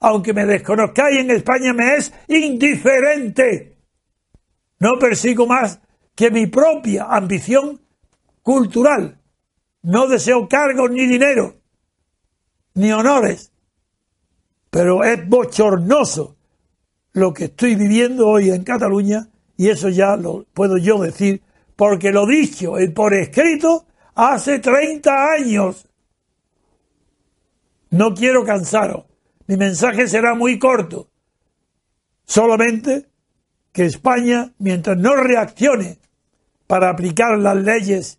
Aunque 0.00 0.32
me 0.32 0.46
desconozcáis 0.46 1.18
en 1.18 1.30
España, 1.30 1.72
me 1.72 1.96
es 1.96 2.12
indiferente. 2.28 3.78
No 4.78 4.98
persigo 4.98 5.46
más 5.46 5.80
que 6.16 6.30
mi 6.30 6.46
propia 6.46 7.04
ambición 7.04 7.80
cultural. 8.42 9.20
No 9.82 10.08
deseo 10.08 10.48
cargos 10.48 10.90
ni 10.90 11.06
dinero, 11.06 11.54
ni 12.74 12.90
honores. 12.90 13.52
Pero 14.70 15.04
es 15.04 15.28
bochornoso 15.28 16.36
lo 17.12 17.32
que 17.32 17.44
estoy 17.44 17.76
viviendo 17.76 18.26
hoy 18.28 18.50
en 18.50 18.64
Cataluña, 18.64 19.28
y 19.56 19.68
eso 19.68 19.88
ya 19.88 20.16
lo 20.16 20.44
puedo 20.52 20.76
yo 20.78 20.98
decir, 20.98 21.42
porque 21.76 22.10
lo 22.10 22.26
dicho 22.26 22.80
y 22.80 22.88
por 22.88 23.14
escrito 23.14 23.86
hace 24.14 24.58
30 24.58 25.32
años. 25.32 25.86
No 27.90 28.14
quiero 28.14 28.44
cansaros. 28.44 29.04
Mi 29.46 29.56
mensaje 29.56 30.08
será 30.08 30.34
muy 30.34 30.58
corto. 30.58 31.08
Solamente 32.24 33.06
que 33.72 33.84
España, 33.84 34.52
mientras 34.58 34.96
no 34.96 35.14
reaccione 35.14 35.98
para 36.66 36.90
aplicar 36.90 37.38
las 37.38 37.56
leyes 37.56 38.18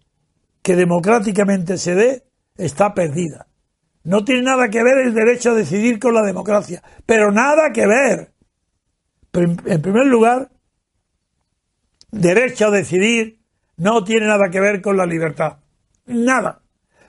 que 0.61 0.75
democráticamente 0.75 1.77
se 1.77 1.95
dé, 1.95 2.23
está 2.57 2.93
perdida. 2.93 3.47
No 4.03 4.23
tiene 4.23 4.43
nada 4.43 4.69
que 4.69 4.83
ver 4.83 4.99
el 4.99 5.13
derecho 5.13 5.51
a 5.51 5.55
decidir 5.55 5.99
con 5.99 6.13
la 6.13 6.21
democracia, 6.21 6.81
pero 7.05 7.31
nada 7.31 7.71
que 7.73 7.85
ver. 7.85 8.33
En 9.33 9.81
primer 9.81 10.07
lugar, 10.07 10.49
derecho 12.11 12.67
a 12.67 12.71
decidir 12.71 13.39
no 13.75 14.03
tiene 14.03 14.27
nada 14.27 14.49
que 14.49 14.59
ver 14.59 14.81
con 14.81 14.97
la 14.97 15.05
libertad. 15.05 15.59
Nada. 16.05 16.61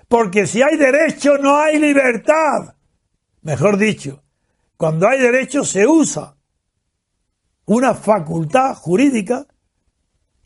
Porque 0.08 0.46
si 0.46 0.62
hay 0.62 0.76
derecho 0.76 1.38
no 1.38 1.56
hay 1.56 1.78
libertad. 1.78 2.74
Mejor 3.42 3.78
dicho, 3.78 4.22
cuando 4.76 5.08
hay 5.08 5.20
derecho 5.20 5.64
se 5.64 5.86
usa 5.86 6.34
una 7.66 7.94
facultad 7.94 8.74
jurídica 8.74 9.46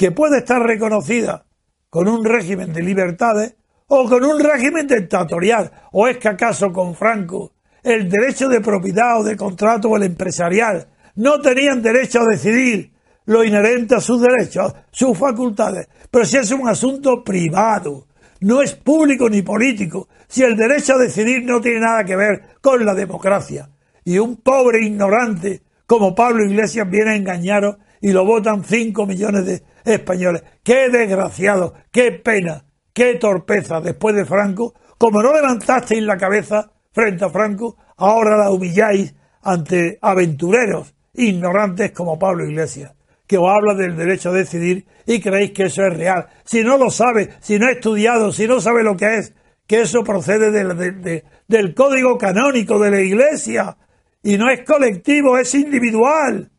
que 0.03 0.11
puede 0.11 0.39
estar 0.39 0.61
reconocida 0.61 1.47
con 1.89 2.09
un 2.09 2.25
régimen 2.25 2.73
de 2.73 2.83
libertades 2.83 3.55
o 3.87 4.09
con 4.09 4.25
un 4.25 4.41
régimen 4.41 4.89
dictatorial. 4.89 5.71
¿O 5.93 6.09
es 6.09 6.19
que 6.19 6.27
acaso 6.27 6.73
con 6.73 6.97
Franco 6.97 7.53
el 7.85 8.09
derecho 8.09 8.49
de 8.49 8.61
propiedad 8.61 9.21
o 9.21 9.23
de 9.23 9.37
contrato 9.37 9.89
o 9.89 9.97
el 9.97 10.03
empresarial 10.03 10.89
no 11.15 11.41
tenían 11.41 11.81
derecho 11.81 12.19
a 12.19 12.27
decidir 12.27 12.93
lo 13.27 13.45
inherente 13.45 13.95
a 13.95 14.01
sus 14.01 14.21
derechos, 14.21 14.75
sus 14.91 15.17
facultades? 15.17 15.87
Pero 16.11 16.25
si 16.25 16.37
es 16.37 16.51
un 16.51 16.67
asunto 16.67 17.23
privado, 17.23 18.09
no 18.41 18.61
es 18.61 18.75
público 18.75 19.31
ni 19.31 19.43
político, 19.43 20.09
si 20.27 20.43
el 20.43 20.57
derecho 20.57 20.95
a 20.95 20.99
decidir 20.99 21.45
no 21.45 21.61
tiene 21.61 21.79
nada 21.79 22.03
que 22.03 22.17
ver 22.17 22.57
con 22.61 22.85
la 22.85 22.95
democracia. 22.95 23.71
Y 24.05 24.19
un 24.19 24.39
pobre 24.39 24.85
ignorante 24.85 25.63
como 25.87 26.13
Pablo 26.13 26.45
Iglesias 26.45 26.91
viene 26.91 27.13
a 27.13 27.15
engañaros 27.15 27.77
y 28.01 28.11
lo 28.11 28.27
votan 28.27 28.65
cinco 28.65 29.07
millones 29.07 29.47
de 29.47 29.63
españoles. 29.85 30.43
¡Qué 30.63 30.89
desgraciado! 30.89 31.75
¡Qué 31.91 32.13
pena! 32.13 32.65
¡Qué 32.93 33.15
torpeza! 33.15 33.81
Después 33.81 34.15
de 34.15 34.25
Franco, 34.25 34.75
como 34.99 35.23
no 35.23 35.33
levantasteis 35.33 36.03
la 36.03 36.17
cabeza 36.17 36.73
frente 36.93 37.25
a 37.25 37.31
Franco, 37.31 37.77
ahora 37.97 38.37
la 38.37 38.51
humilláis 38.51 39.15
ante 39.43 39.99
aventureros 40.01 40.95
ignorantes 41.15 41.93
como 41.93 42.19
Pablo 42.19 42.49
Iglesias 42.49 42.95
que 43.33 43.39
os 43.39 43.49
habla 43.49 43.75
del 43.75 43.97
derecho 43.97 44.29
a 44.29 44.35
decidir 44.35 44.85
y 45.07 45.19
creéis 45.19 45.53
que 45.53 45.63
eso 45.65 45.87
es 45.87 45.97
real. 45.97 46.27
Si 46.45 46.63
no 46.63 46.77
lo 46.77 46.91
sabe, 46.91 47.31
si 47.41 47.59
no 47.59 47.67
ha 47.67 47.71
estudiado, 47.71 48.31
si 48.31 48.47
no 48.47 48.61
sabe 48.61 48.83
lo 48.83 48.95
que 48.95 49.17
es, 49.17 49.35
que 49.67 49.81
eso 49.81 50.05
procede 50.05 50.51
del 50.51 51.75
código 51.75 52.19
canónico 52.19 52.79
de 52.79 52.91
la 52.91 53.01
Iglesia 53.01 53.79
y 54.23 54.37
no 54.37 54.51
es 54.51 54.67
colectivo, 54.67 55.39
es 55.39 55.55
individual. 55.55 56.52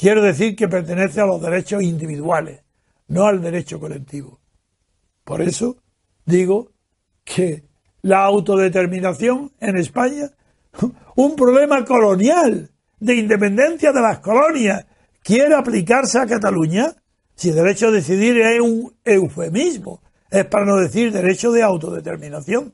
Quiero 0.00 0.22
decir 0.22 0.56
que 0.56 0.66
pertenece 0.66 1.20
a 1.20 1.26
los 1.26 1.42
derechos 1.42 1.82
individuales, 1.82 2.62
no 3.08 3.26
al 3.26 3.42
derecho 3.42 3.78
colectivo. 3.78 4.40
Por 5.24 5.42
eso 5.42 5.76
digo 6.24 6.70
que 7.22 7.64
la 8.00 8.24
autodeterminación 8.24 9.52
en 9.60 9.76
España, 9.76 10.30
un 11.16 11.36
problema 11.36 11.84
colonial, 11.84 12.70
de 12.98 13.14
independencia 13.14 13.92
de 13.92 14.00
las 14.00 14.20
colonias, 14.20 14.86
quiere 15.22 15.54
aplicarse 15.54 16.18
a 16.18 16.26
Cataluña, 16.26 16.94
si 17.34 17.50
derecho 17.50 17.88
a 17.88 17.90
decidir 17.90 18.40
es 18.40 18.58
un 18.58 18.94
eufemismo, 19.04 20.00
es 20.30 20.46
para 20.46 20.64
no 20.64 20.76
decir 20.80 21.12
derecho 21.12 21.52
de 21.52 21.62
autodeterminación. 21.62 22.72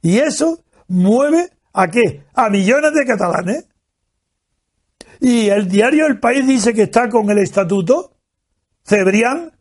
Y 0.00 0.16
eso 0.16 0.64
mueve 0.88 1.50
a 1.74 1.88
qué? 1.88 2.24
A 2.32 2.48
millones 2.48 2.94
de 2.94 3.04
catalanes. 3.04 3.66
Y 5.20 5.48
el 5.48 5.68
diario 5.68 6.06
El 6.06 6.20
País 6.20 6.46
dice 6.46 6.72
que 6.74 6.82
está 6.82 7.08
con 7.08 7.30
el 7.30 7.38
estatuto. 7.38 8.16
Cebrián, 8.86 9.52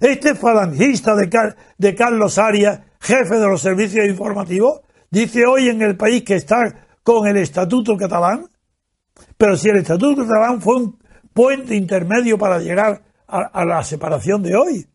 este 0.00 0.34
falangista 0.34 1.14
de, 1.14 1.54
de 1.76 1.94
Carlos 1.94 2.38
Arias, 2.38 2.80
jefe 3.00 3.36
de 3.36 3.46
los 3.46 3.62
servicios 3.62 4.06
informativos, 4.06 4.80
dice 5.10 5.46
hoy 5.46 5.68
en 5.68 5.82
El 5.82 5.96
País 5.96 6.24
que 6.24 6.34
está 6.34 6.86
con 7.02 7.26
el 7.26 7.36
estatuto 7.36 7.96
catalán. 7.96 8.48
Pero 9.36 9.56
si 9.56 9.68
el 9.68 9.76
Estatuto 9.76 10.26
catalán 10.26 10.60
fue 10.60 10.76
un 10.76 10.98
puente 11.32 11.74
intermedio 11.74 12.36
para 12.36 12.58
llegar 12.58 13.02
a, 13.28 13.64
la 13.64 13.82
separación 13.82 14.42
de 14.42 14.56
hoy. 14.56 14.86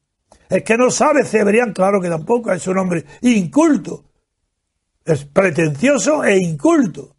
Es 0.50 0.64
que 0.64 0.78
no 0.78 0.90
sabe 0.90 1.24
Cebrián, 1.24 1.72
claro 1.72 2.02
que 2.02 2.10
tampoco, 2.10 2.52
es 2.52 2.68
un 2.68 2.78
hombre 2.78 3.06
inculto. 3.22 4.06
Es 5.06 5.26
pretencioso 5.26 6.24
e 6.24 6.38
inculto. 6.38 7.16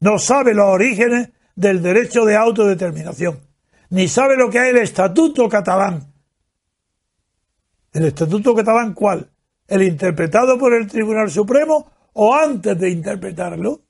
No 0.00 0.18
sabe 0.18 0.54
los 0.54 0.66
orígenes 0.66 1.30
del 1.60 1.82
derecho 1.82 2.24
de 2.24 2.36
autodeterminación, 2.36 3.38
ni 3.90 4.08
sabe 4.08 4.36
lo 4.36 4.48
que 4.48 4.58
es 4.58 4.74
el 4.74 4.78
Estatuto 4.78 5.46
catalán. 5.46 6.10
¿El 7.92 8.06
Estatuto 8.06 8.54
catalán 8.54 8.94
cuál? 8.94 9.30
¿El 9.68 9.82
interpretado 9.82 10.58
por 10.58 10.72
el 10.72 10.86
Tribunal 10.86 11.30
Supremo 11.30 11.90
o 12.14 12.34
antes 12.34 12.78
de 12.78 12.90
interpretarlo? 12.90 13.82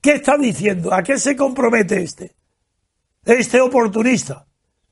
¿Qué 0.00 0.12
está 0.12 0.36
diciendo? 0.38 0.94
¿A 0.94 1.02
qué 1.02 1.18
se 1.18 1.34
compromete 1.34 2.00
este? 2.00 2.36
Este 3.24 3.60
oportunista, 3.60 4.46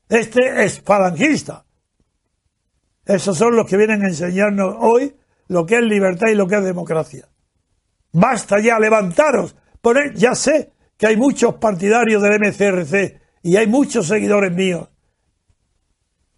este 0.09 0.69
falangista. 0.83 1.65
Esos 3.05 3.37
son 3.37 3.55
los 3.55 3.65
que 3.65 3.77
vienen 3.77 4.03
a 4.03 4.07
enseñarnos 4.07 4.75
hoy 4.79 5.15
lo 5.47 5.65
que 5.65 5.75
es 5.75 5.83
libertad 5.83 6.27
y 6.27 6.35
lo 6.35 6.47
que 6.47 6.55
es 6.55 6.63
democracia. 6.65 7.29
Basta 8.11 8.59
ya, 8.59 8.77
levantaros. 8.77 9.55
Poner, 9.79 10.15
ya 10.15 10.35
sé 10.35 10.74
que 10.97 11.07
hay 11.07 11.17
muchos 11.17 11.55
partidarios 11.55 12.21
del 12.21 12.39
MCRC 12.39 13.21
y 13.43 13.57
hay 13.57 13.67
muchos 13.67 14.07
seguidores 14.07 14.53
míos. 14.53 14.89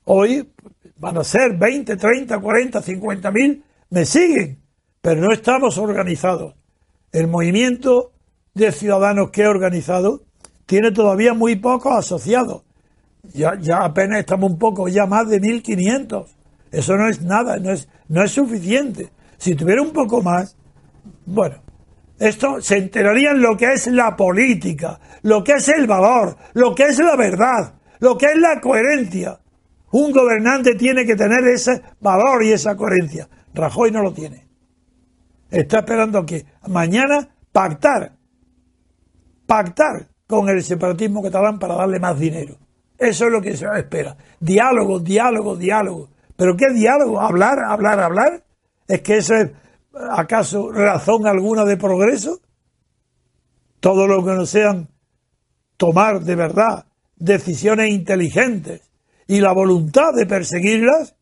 Hoy 0.06 0.52
van 0.98 1.18
a 1.18 1.24
ser 1.24 1.58
20, 1.58 1.96
30, 1.96 2.40
40, 2.40 2.82
50 2.82 3.32
mil, 3.32 3.64
me 3.90 4.06
siguen, 4.06 4.62
pero 5.02 5.22
no 5.22 5.32
estamos 5.32 5.78
organizados. 5.78 6.56
El 7.12 7.28
movimiento 7.28 8.14
de 8.54 8.72
ciudadanos 8.72 9.32
que 9.32 9.44
he 9.44 9.48
organizado 9.48 10.24
tiene 10.66 10.92
todavía 10.92 11.34
muy 11.34 11.56
pocos 11.56 11.94
asociados. 11.94 12.64
Ya, 13.34 13.58
ya 13.60 13.84
apenas 13.84 14.20
estamos 14.20 14.52
un 14.52 14.58
poco, 14.58 14.88
ya 14.88 15.06
más 15.06 15.30
de 15.30 15.40
1500. 15.40 16.36
Eso 16.72 16.98
no 16.98 17.10
es 17.10 17.22
nada, 17.22 17.58
no 17.58 17.72
es, 17.72 17.88
no 18.08 18.24
es 18.24 18.32
suficiente. 18.32 19.10
Si 19.38 19.56
tuviera 19.56 19.82
un 19.82 19.92
poco 19.92 20.22
más, 20.22 20.56
bueno, 21.26 21.62
esto 22.20 22.62
se 22.62 22.78
enterarían 22.78 23.42
lo 23.42 23.56
que 23.56 23.74
es 23.74 23.88
la 23.88 24.16
política, 24.16 25.00
lo 25.22 25.44
que 25.44 25.54
es 25.54 25.70
el 25.70 25.86
valor, 25.86 26.36
lo 26.54 26.74
que 26.74 26.86
es 26.86 27.00
la 27.00 27.16
verdad, 27.16 27.76
lo 28.00 28.18
que 28.18 28.28
es 28.28 28.38
la 28.38 28.60
coherencia. 28.60 29.40
Un 29.92 30.12
gobernante 30.12 30.76
tiene 30.76 31.06
que 31.06 31.16
tener 31.16 31.46
ese 31.48 31.82
valor 32.00 32.44
y 32.44 32.52
esa 32.52 32.76
coherencia. 32.76 33.30
Rajoy 33.54 33.92
no 33.92 34.02
lo 34.02 34.14
tiene. 34.14 34.48
Está 35.50 35.80
esperando 35.80 36.26
que 36.26 36.46
mañana 36.68 37.30
pactar, 37.52 38.14
pactar 39.46 40.08
con 40.28 40.50
el 40.50 40.64
separatismo 40.64 41.24
catalán 41.24 41.58
para 41.58 41.76
darle 41.76 42.00
más 42.00 42.20
dinero. 42.20 42.58
Eso 42.98 43.26
es 43.26 43.32
lo 43.32 43.42
que 43.42 43.56
se 43.56 43.66
espera. 43.78 44.18
Diálogo, 44.40 45.00
diálogo, 45.00 45.56
diálogo. 45.56 46.10
¿Pero 46.36 46.58
qué 46.58 46.74
diálogo? 46.74 47.22
¿Hablar, 47.22 47.60
hablar, 47.66 48.00
hablar? 48.00 48.44
¿Es 48.88 49.02
que 49.02 49.18
eso 49.18 49.36
es 49.36 49.52
acaso 50.12 50.72
razón 50.72 51.28
alguna 51.28 51.66
de 51.66 51.78
progreso? 51.78 52.42
Todo 53.80 54.08
lo 54.08 54.24
que 54.24 54.32
no 54.32 54.46
sean 54.46 54.90
tomar 55.78 56.22
de 56.22 56.36
verdad 56.36 56.86
decisiones 57.16 57.90
inteligentes 57.90 58.90
y 59.28 59.42
la 59.42 59.54
voluntad 59.54 60.14
de 60.14 60.26
perseguirlas 60.26 61.16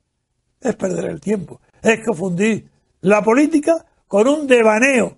es 0.62 0.76
perder 0.76 1.06
el 1.06 1.22
tiempo. 1.22 1.62
Es 1.82 2.04
confundir 2.06 2.70
la 3.02 3.22
política 3.24 3.86
con 4.08 4.28
un 4.28 4.48
devaneo. 4.48 5.18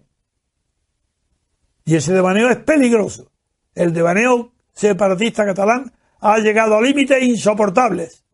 Y 1.86 1.96
ese 1.96 2.14
devaneo 2.14 2.50
es 2.50 2.58
peligroso. 2.58 3.32
El 3.74 3.94
devaneo 3.94 4.52
separatista 4.74 5.46
catalán 5.46 5.94
ha 6.20 6.38
llegado 6.40 6.76
a 6.76 6.82
límites 6.82 7.22
insoportables, 7.22 8.26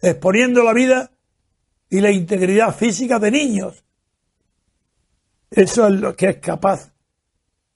exponiendo 0.00 0.62
la 0.62 0.72
vida 0.72 1.10
y 1.88 2.00
la 2.00 2.10
integridad 2.10 2.74
física 2.74 3.18
de 3.18 3.30
niños. 3.30 3.84
Eso 5.50 5.88
es 5.88 5.94
lo 5.94 6.14
que 6.14 6.28
es 6.30 6.36
capaz 6.36 6.92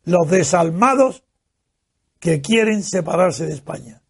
los 0.05 0.31
desalmados 0.31 1.25
que 2.21 2.41
quieren 2.41 2.83
separarse 2.83 3.47
de 3.47 3.55
España. 3.55 4.01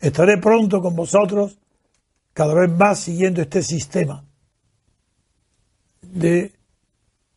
Estaré 0.00 0.38
pronto 0.38 0.82
con 0.82 0.96
vosotros, 0.96 1.58
cada 2.32 2.54
vez 2.54 2.70
más 2.70 3.00
siguiendo 3.00 3.40
este 3.40 3.62
sistema 3.62 4.24
de 6.02 6.52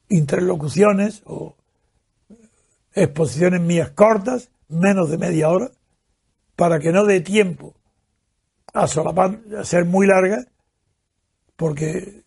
interlocuciones 0.09 1.21
o 1.25 1.55
exposiciones 2.93 3.61
mías 3.61 3.91
cortas, 3.91 4.49
menos 4.69 5.09
de 5.09 5.17
media 5.17 5.49
hora, 5.49 5.71
para 6.55 6.79
que 6.79 6.91
no 6.91 7.05
dé 7.05 7.21
tiempo 7.21 7.75
a 8.73 8.87
solapar, 8.87 9.39
a 9.57 9.63
ser 9.63 9.85
muy 9.85 10.07
larga, 10.07 10.45
porque 11.55 12.23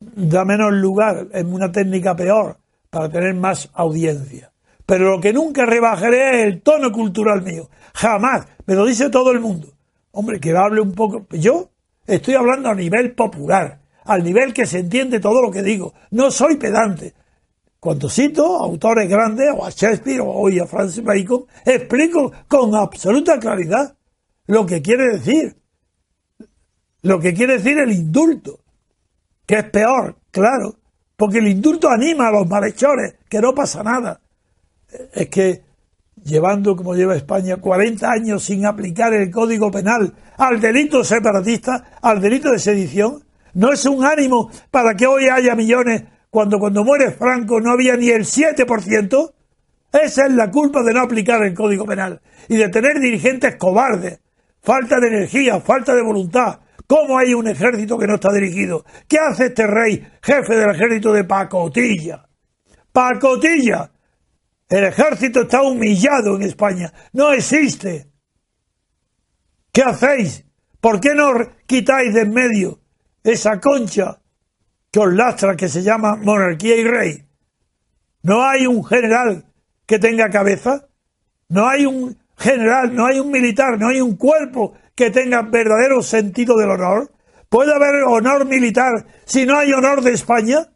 da 0.00 0.44
menos 0.44 0.72
lugar, 0.72 1.28
es 1.32 1.44
una 1.44 1.70
técnica 1.70 2.16
peor 2.16 2.58
para 2.88 3.08
tener 3.08 3.34
más 3.34 3.70
audiencia. 3.74 4.52
Pero 4.86 5.10
lo 5.10 5.20
que 5.20 5.32
nunca 5.32 5.66
rebajaré 5.66 6.40
es 6.40 6.46
el 6.46 6.62
tono 6.62 6.90
cultural 6.90 7.42
mío. 7.42 7.68
Jamás. 7.94 8.46
Me 8.66 8.74
lo 8.74 8.84
dice 8.84 9.10
todo 9.10 9.30
el 9.30 9.40
mundo. 9.40 9.72
Hombre, 10.10 10.40
que 10.40 10.56
hable 10.56 10.80
un 10.80 10.92
poco. 10.92 11.26
Yo 11.30 11.70
estoy 12.06 12.34
hablando 12.34 12.70
a 12.70 12.74
nivel 12.74 13.14
popular, 13.14 13.80
al 14.04 14.24
nivel 14.24 14.52
que 14.52 14.66
se 14.66 14.80
entiende 14.80 15.20
todo 15.20 15.42
lo 15.42 15.50
que 15.52 15.62
digo. 15.62 15.94
No 16.10 16.30
soy 16.30 16.56
pedante. 16.56 17.14
Cuando 17.78 18.08
cito 18.08 18.56
autores 18.56 19.08
grandes, 19.08 19.48
o 19.56 19.64
a 19.64 19.70
Shakespeare, 19.70 20.20
o 20.20 20.48
a 20.48 20.66
Francis 20.66 21.04
Bacon, 21.04 21.46
explico 21.64 22.32
con 22.48 22.74
absoluta 22.74 23.38
claridad 23.38 23.96
lo 24.46 24.66
que 24.66 24.82
quiere 24.82 25.18
decir. 25.18 25.56
Lo 27.02 27.20
que 27.20 27.32
quiere 27.32 27.54
decir 27.54 27.78
el 27.78 27.92
indulto 27.92 28.59
que 29.50 29.58
es 29.58 29.64
peor, 29.64 30.14
claro, 30.30 30.76
porque 31.16 31.38
el 31.38 31.48
indulto 31.48 31.90
anima 31.90 32.28
a 32.28 32.30
los 32.30 32.46
malhechores, 32.46 33.16
que 33.28 33.40
no 33.40 33.52
pasa 33.52 33.82
nada. 33.82 34.20
Es 35.12 35.28
que 35.28 35.64
llevando 36.22 36.76
como 36.76 36.94
lleva 36.94 37.16
España 37.16 37.56
40 37.56 38.08
años 38.08 38.44
sin 38.44 38.64
aplicar 38.64 39.12
el 39.12 39.28
Código 39.28 39.68
Penal 39.72 40.14
al 40.38 40.60
delito 40.60 41.02
separatista, 41.02 41.98
al 42.00 42.20
delito 42.20 42.52
de 42.52 42.60
sedición, 42.60 43.24
no 43.54 43.72
es 43.72 43.84
un 43.86 44.04
ánimo 44.04 44.52
para 44.70 44.94
que 44.94 45.08
hoy 45.08 45.24
haya 45.28 45.56
millones 45.56 46.04
cuando 46.30 46.60
cuando 46.60 46.84
muere 46.84 47.10
Franco 47.10 47.60
no 47.60 47.72
había 47.72 47.96
ni 47.96 48.10
el 48.10 48.26
7%. 48.26 49.32
Esa 49.92 50.26
es 50.26 50.32
la 50.32 50.48
culpa 50.52 50.84
de 50.84 50.94
no 50.94 51.00
aplicar 51.00 51.42
el 51.42 51.54
Código 51.54 51.86
Penal 51.86 52.20
y 52.48 52.54
de 52.54 52.68
tener 52.68 53.00
dirigentes 53.00 53.56
cobardes, 53.56 54.20
falta 54.62 55.00
de 55.00 55.08
energía, 55.08 55.58
falta 55.58 55.92
de 55.92 56.02
voluntad, 56.02 56.60
¿Cómo 56.90 57.16
hay 57.16 57.34
un 57.34 57.46
ejército 57.46 57.96
que 57.96 58.08
no 58.08 58.16
está 58.16 58.32
dirigido? 58.32 58.84
¿Qué 59.06 59.16
hace 59.16 59.46
este 59.46 59.64
rey, 59.64 60.04
jefe 60.20 60.56
del 60.56 60.70
ejército 60.70 61.12
de 61.12 61.22
pacotilla? 61.22 62.26
Pacotilla. 62.90 63.92
El 64.68 64.86
ejército 64.86 65.42
está 65.42 65.62
humillado 65.62 66.34
en 66.34 66.42
España. 66.42 66.92
No 67.12 67.30
existe. 67.30 68.10
¿Qué 69.70 69.82
hacéis? 69.84 70.44
¿Por 70.80 70.98
qué 71.00 71.14
no 71.14 71.30
quitáis 71.64 72.12
de 72.12 72.22
en 72.22 72.32
medio 72.32 72.80
esa 73.22 73.60
concha 73.60 74.20
que 74.90 74.98
os 74.98 75.12
lastra 75.14 75.54
que 75.54 75.68
se 75.68 75.84
llama 75.84 76.16
monarquía 76.16 76.74
y 76.74 76.82
rey? 76.82 77.24
¿No 78.24 78.42
hay 78.42 78.66
un 78.66 78.84
general 78.84 79.44
que 79.86 80.00
tenga 80.00 80.28
cabeza? 80.28 80.88
¿No 81.50 81.68
hay 81.68 81.86
un 81.86 82.18
general, 82.36 82.92
no 82.92 83.06
hay 83.06 83.20
un 83.20 83.30
militar, 83.30 83.78
no 83.78 83.90
hay 83.90 84.00
un 84.00 84.16
cuerpo 84.16 84.74
que 85.00 85.10
tenga 85.10 85.40
verdadero 85.40 86.02
sentido 86.02 86.58
del 86.58 86.72
honor? 86.72 87.10
¿Puede 87.48 87.72
haber 87.72 88.02
honor 88.02 88.44
militar 88.44 89.06
si 89.24 89.46
no 89.46 89.56
hay 89.56 89.72
honor 89.72 90.02
de 90.02 90.12
España? 90.12 90.68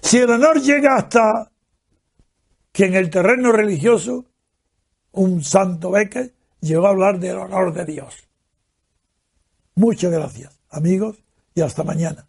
Si 0.00 0.18
el 0.18 0.30
honor 0.30 0.60
llega 0.60 0.94
hasta 0.94 1.50
que 2.70 2.84
en 2.84 2.94
el 2.94 3.10
terreno 3.10 3.50
religioso 3.50 4.26
un 5.10 5.42
santo 5.42 5.90
Becker 5.90 6.32
llegó 6.60 6.86
a 6.86 6.90
hablar 6.90 7.18
del 7.18 7.38
honor 7.38 7.74
de 7.74 7.84
Dios. 7.84 8.28
Muchas 9.74 10.12
gracias, 10.12 10.60
amigos, 10.70 11.24
y 11.52 11.62
hasta 11.62 11.82
mañana. 11.82 12.28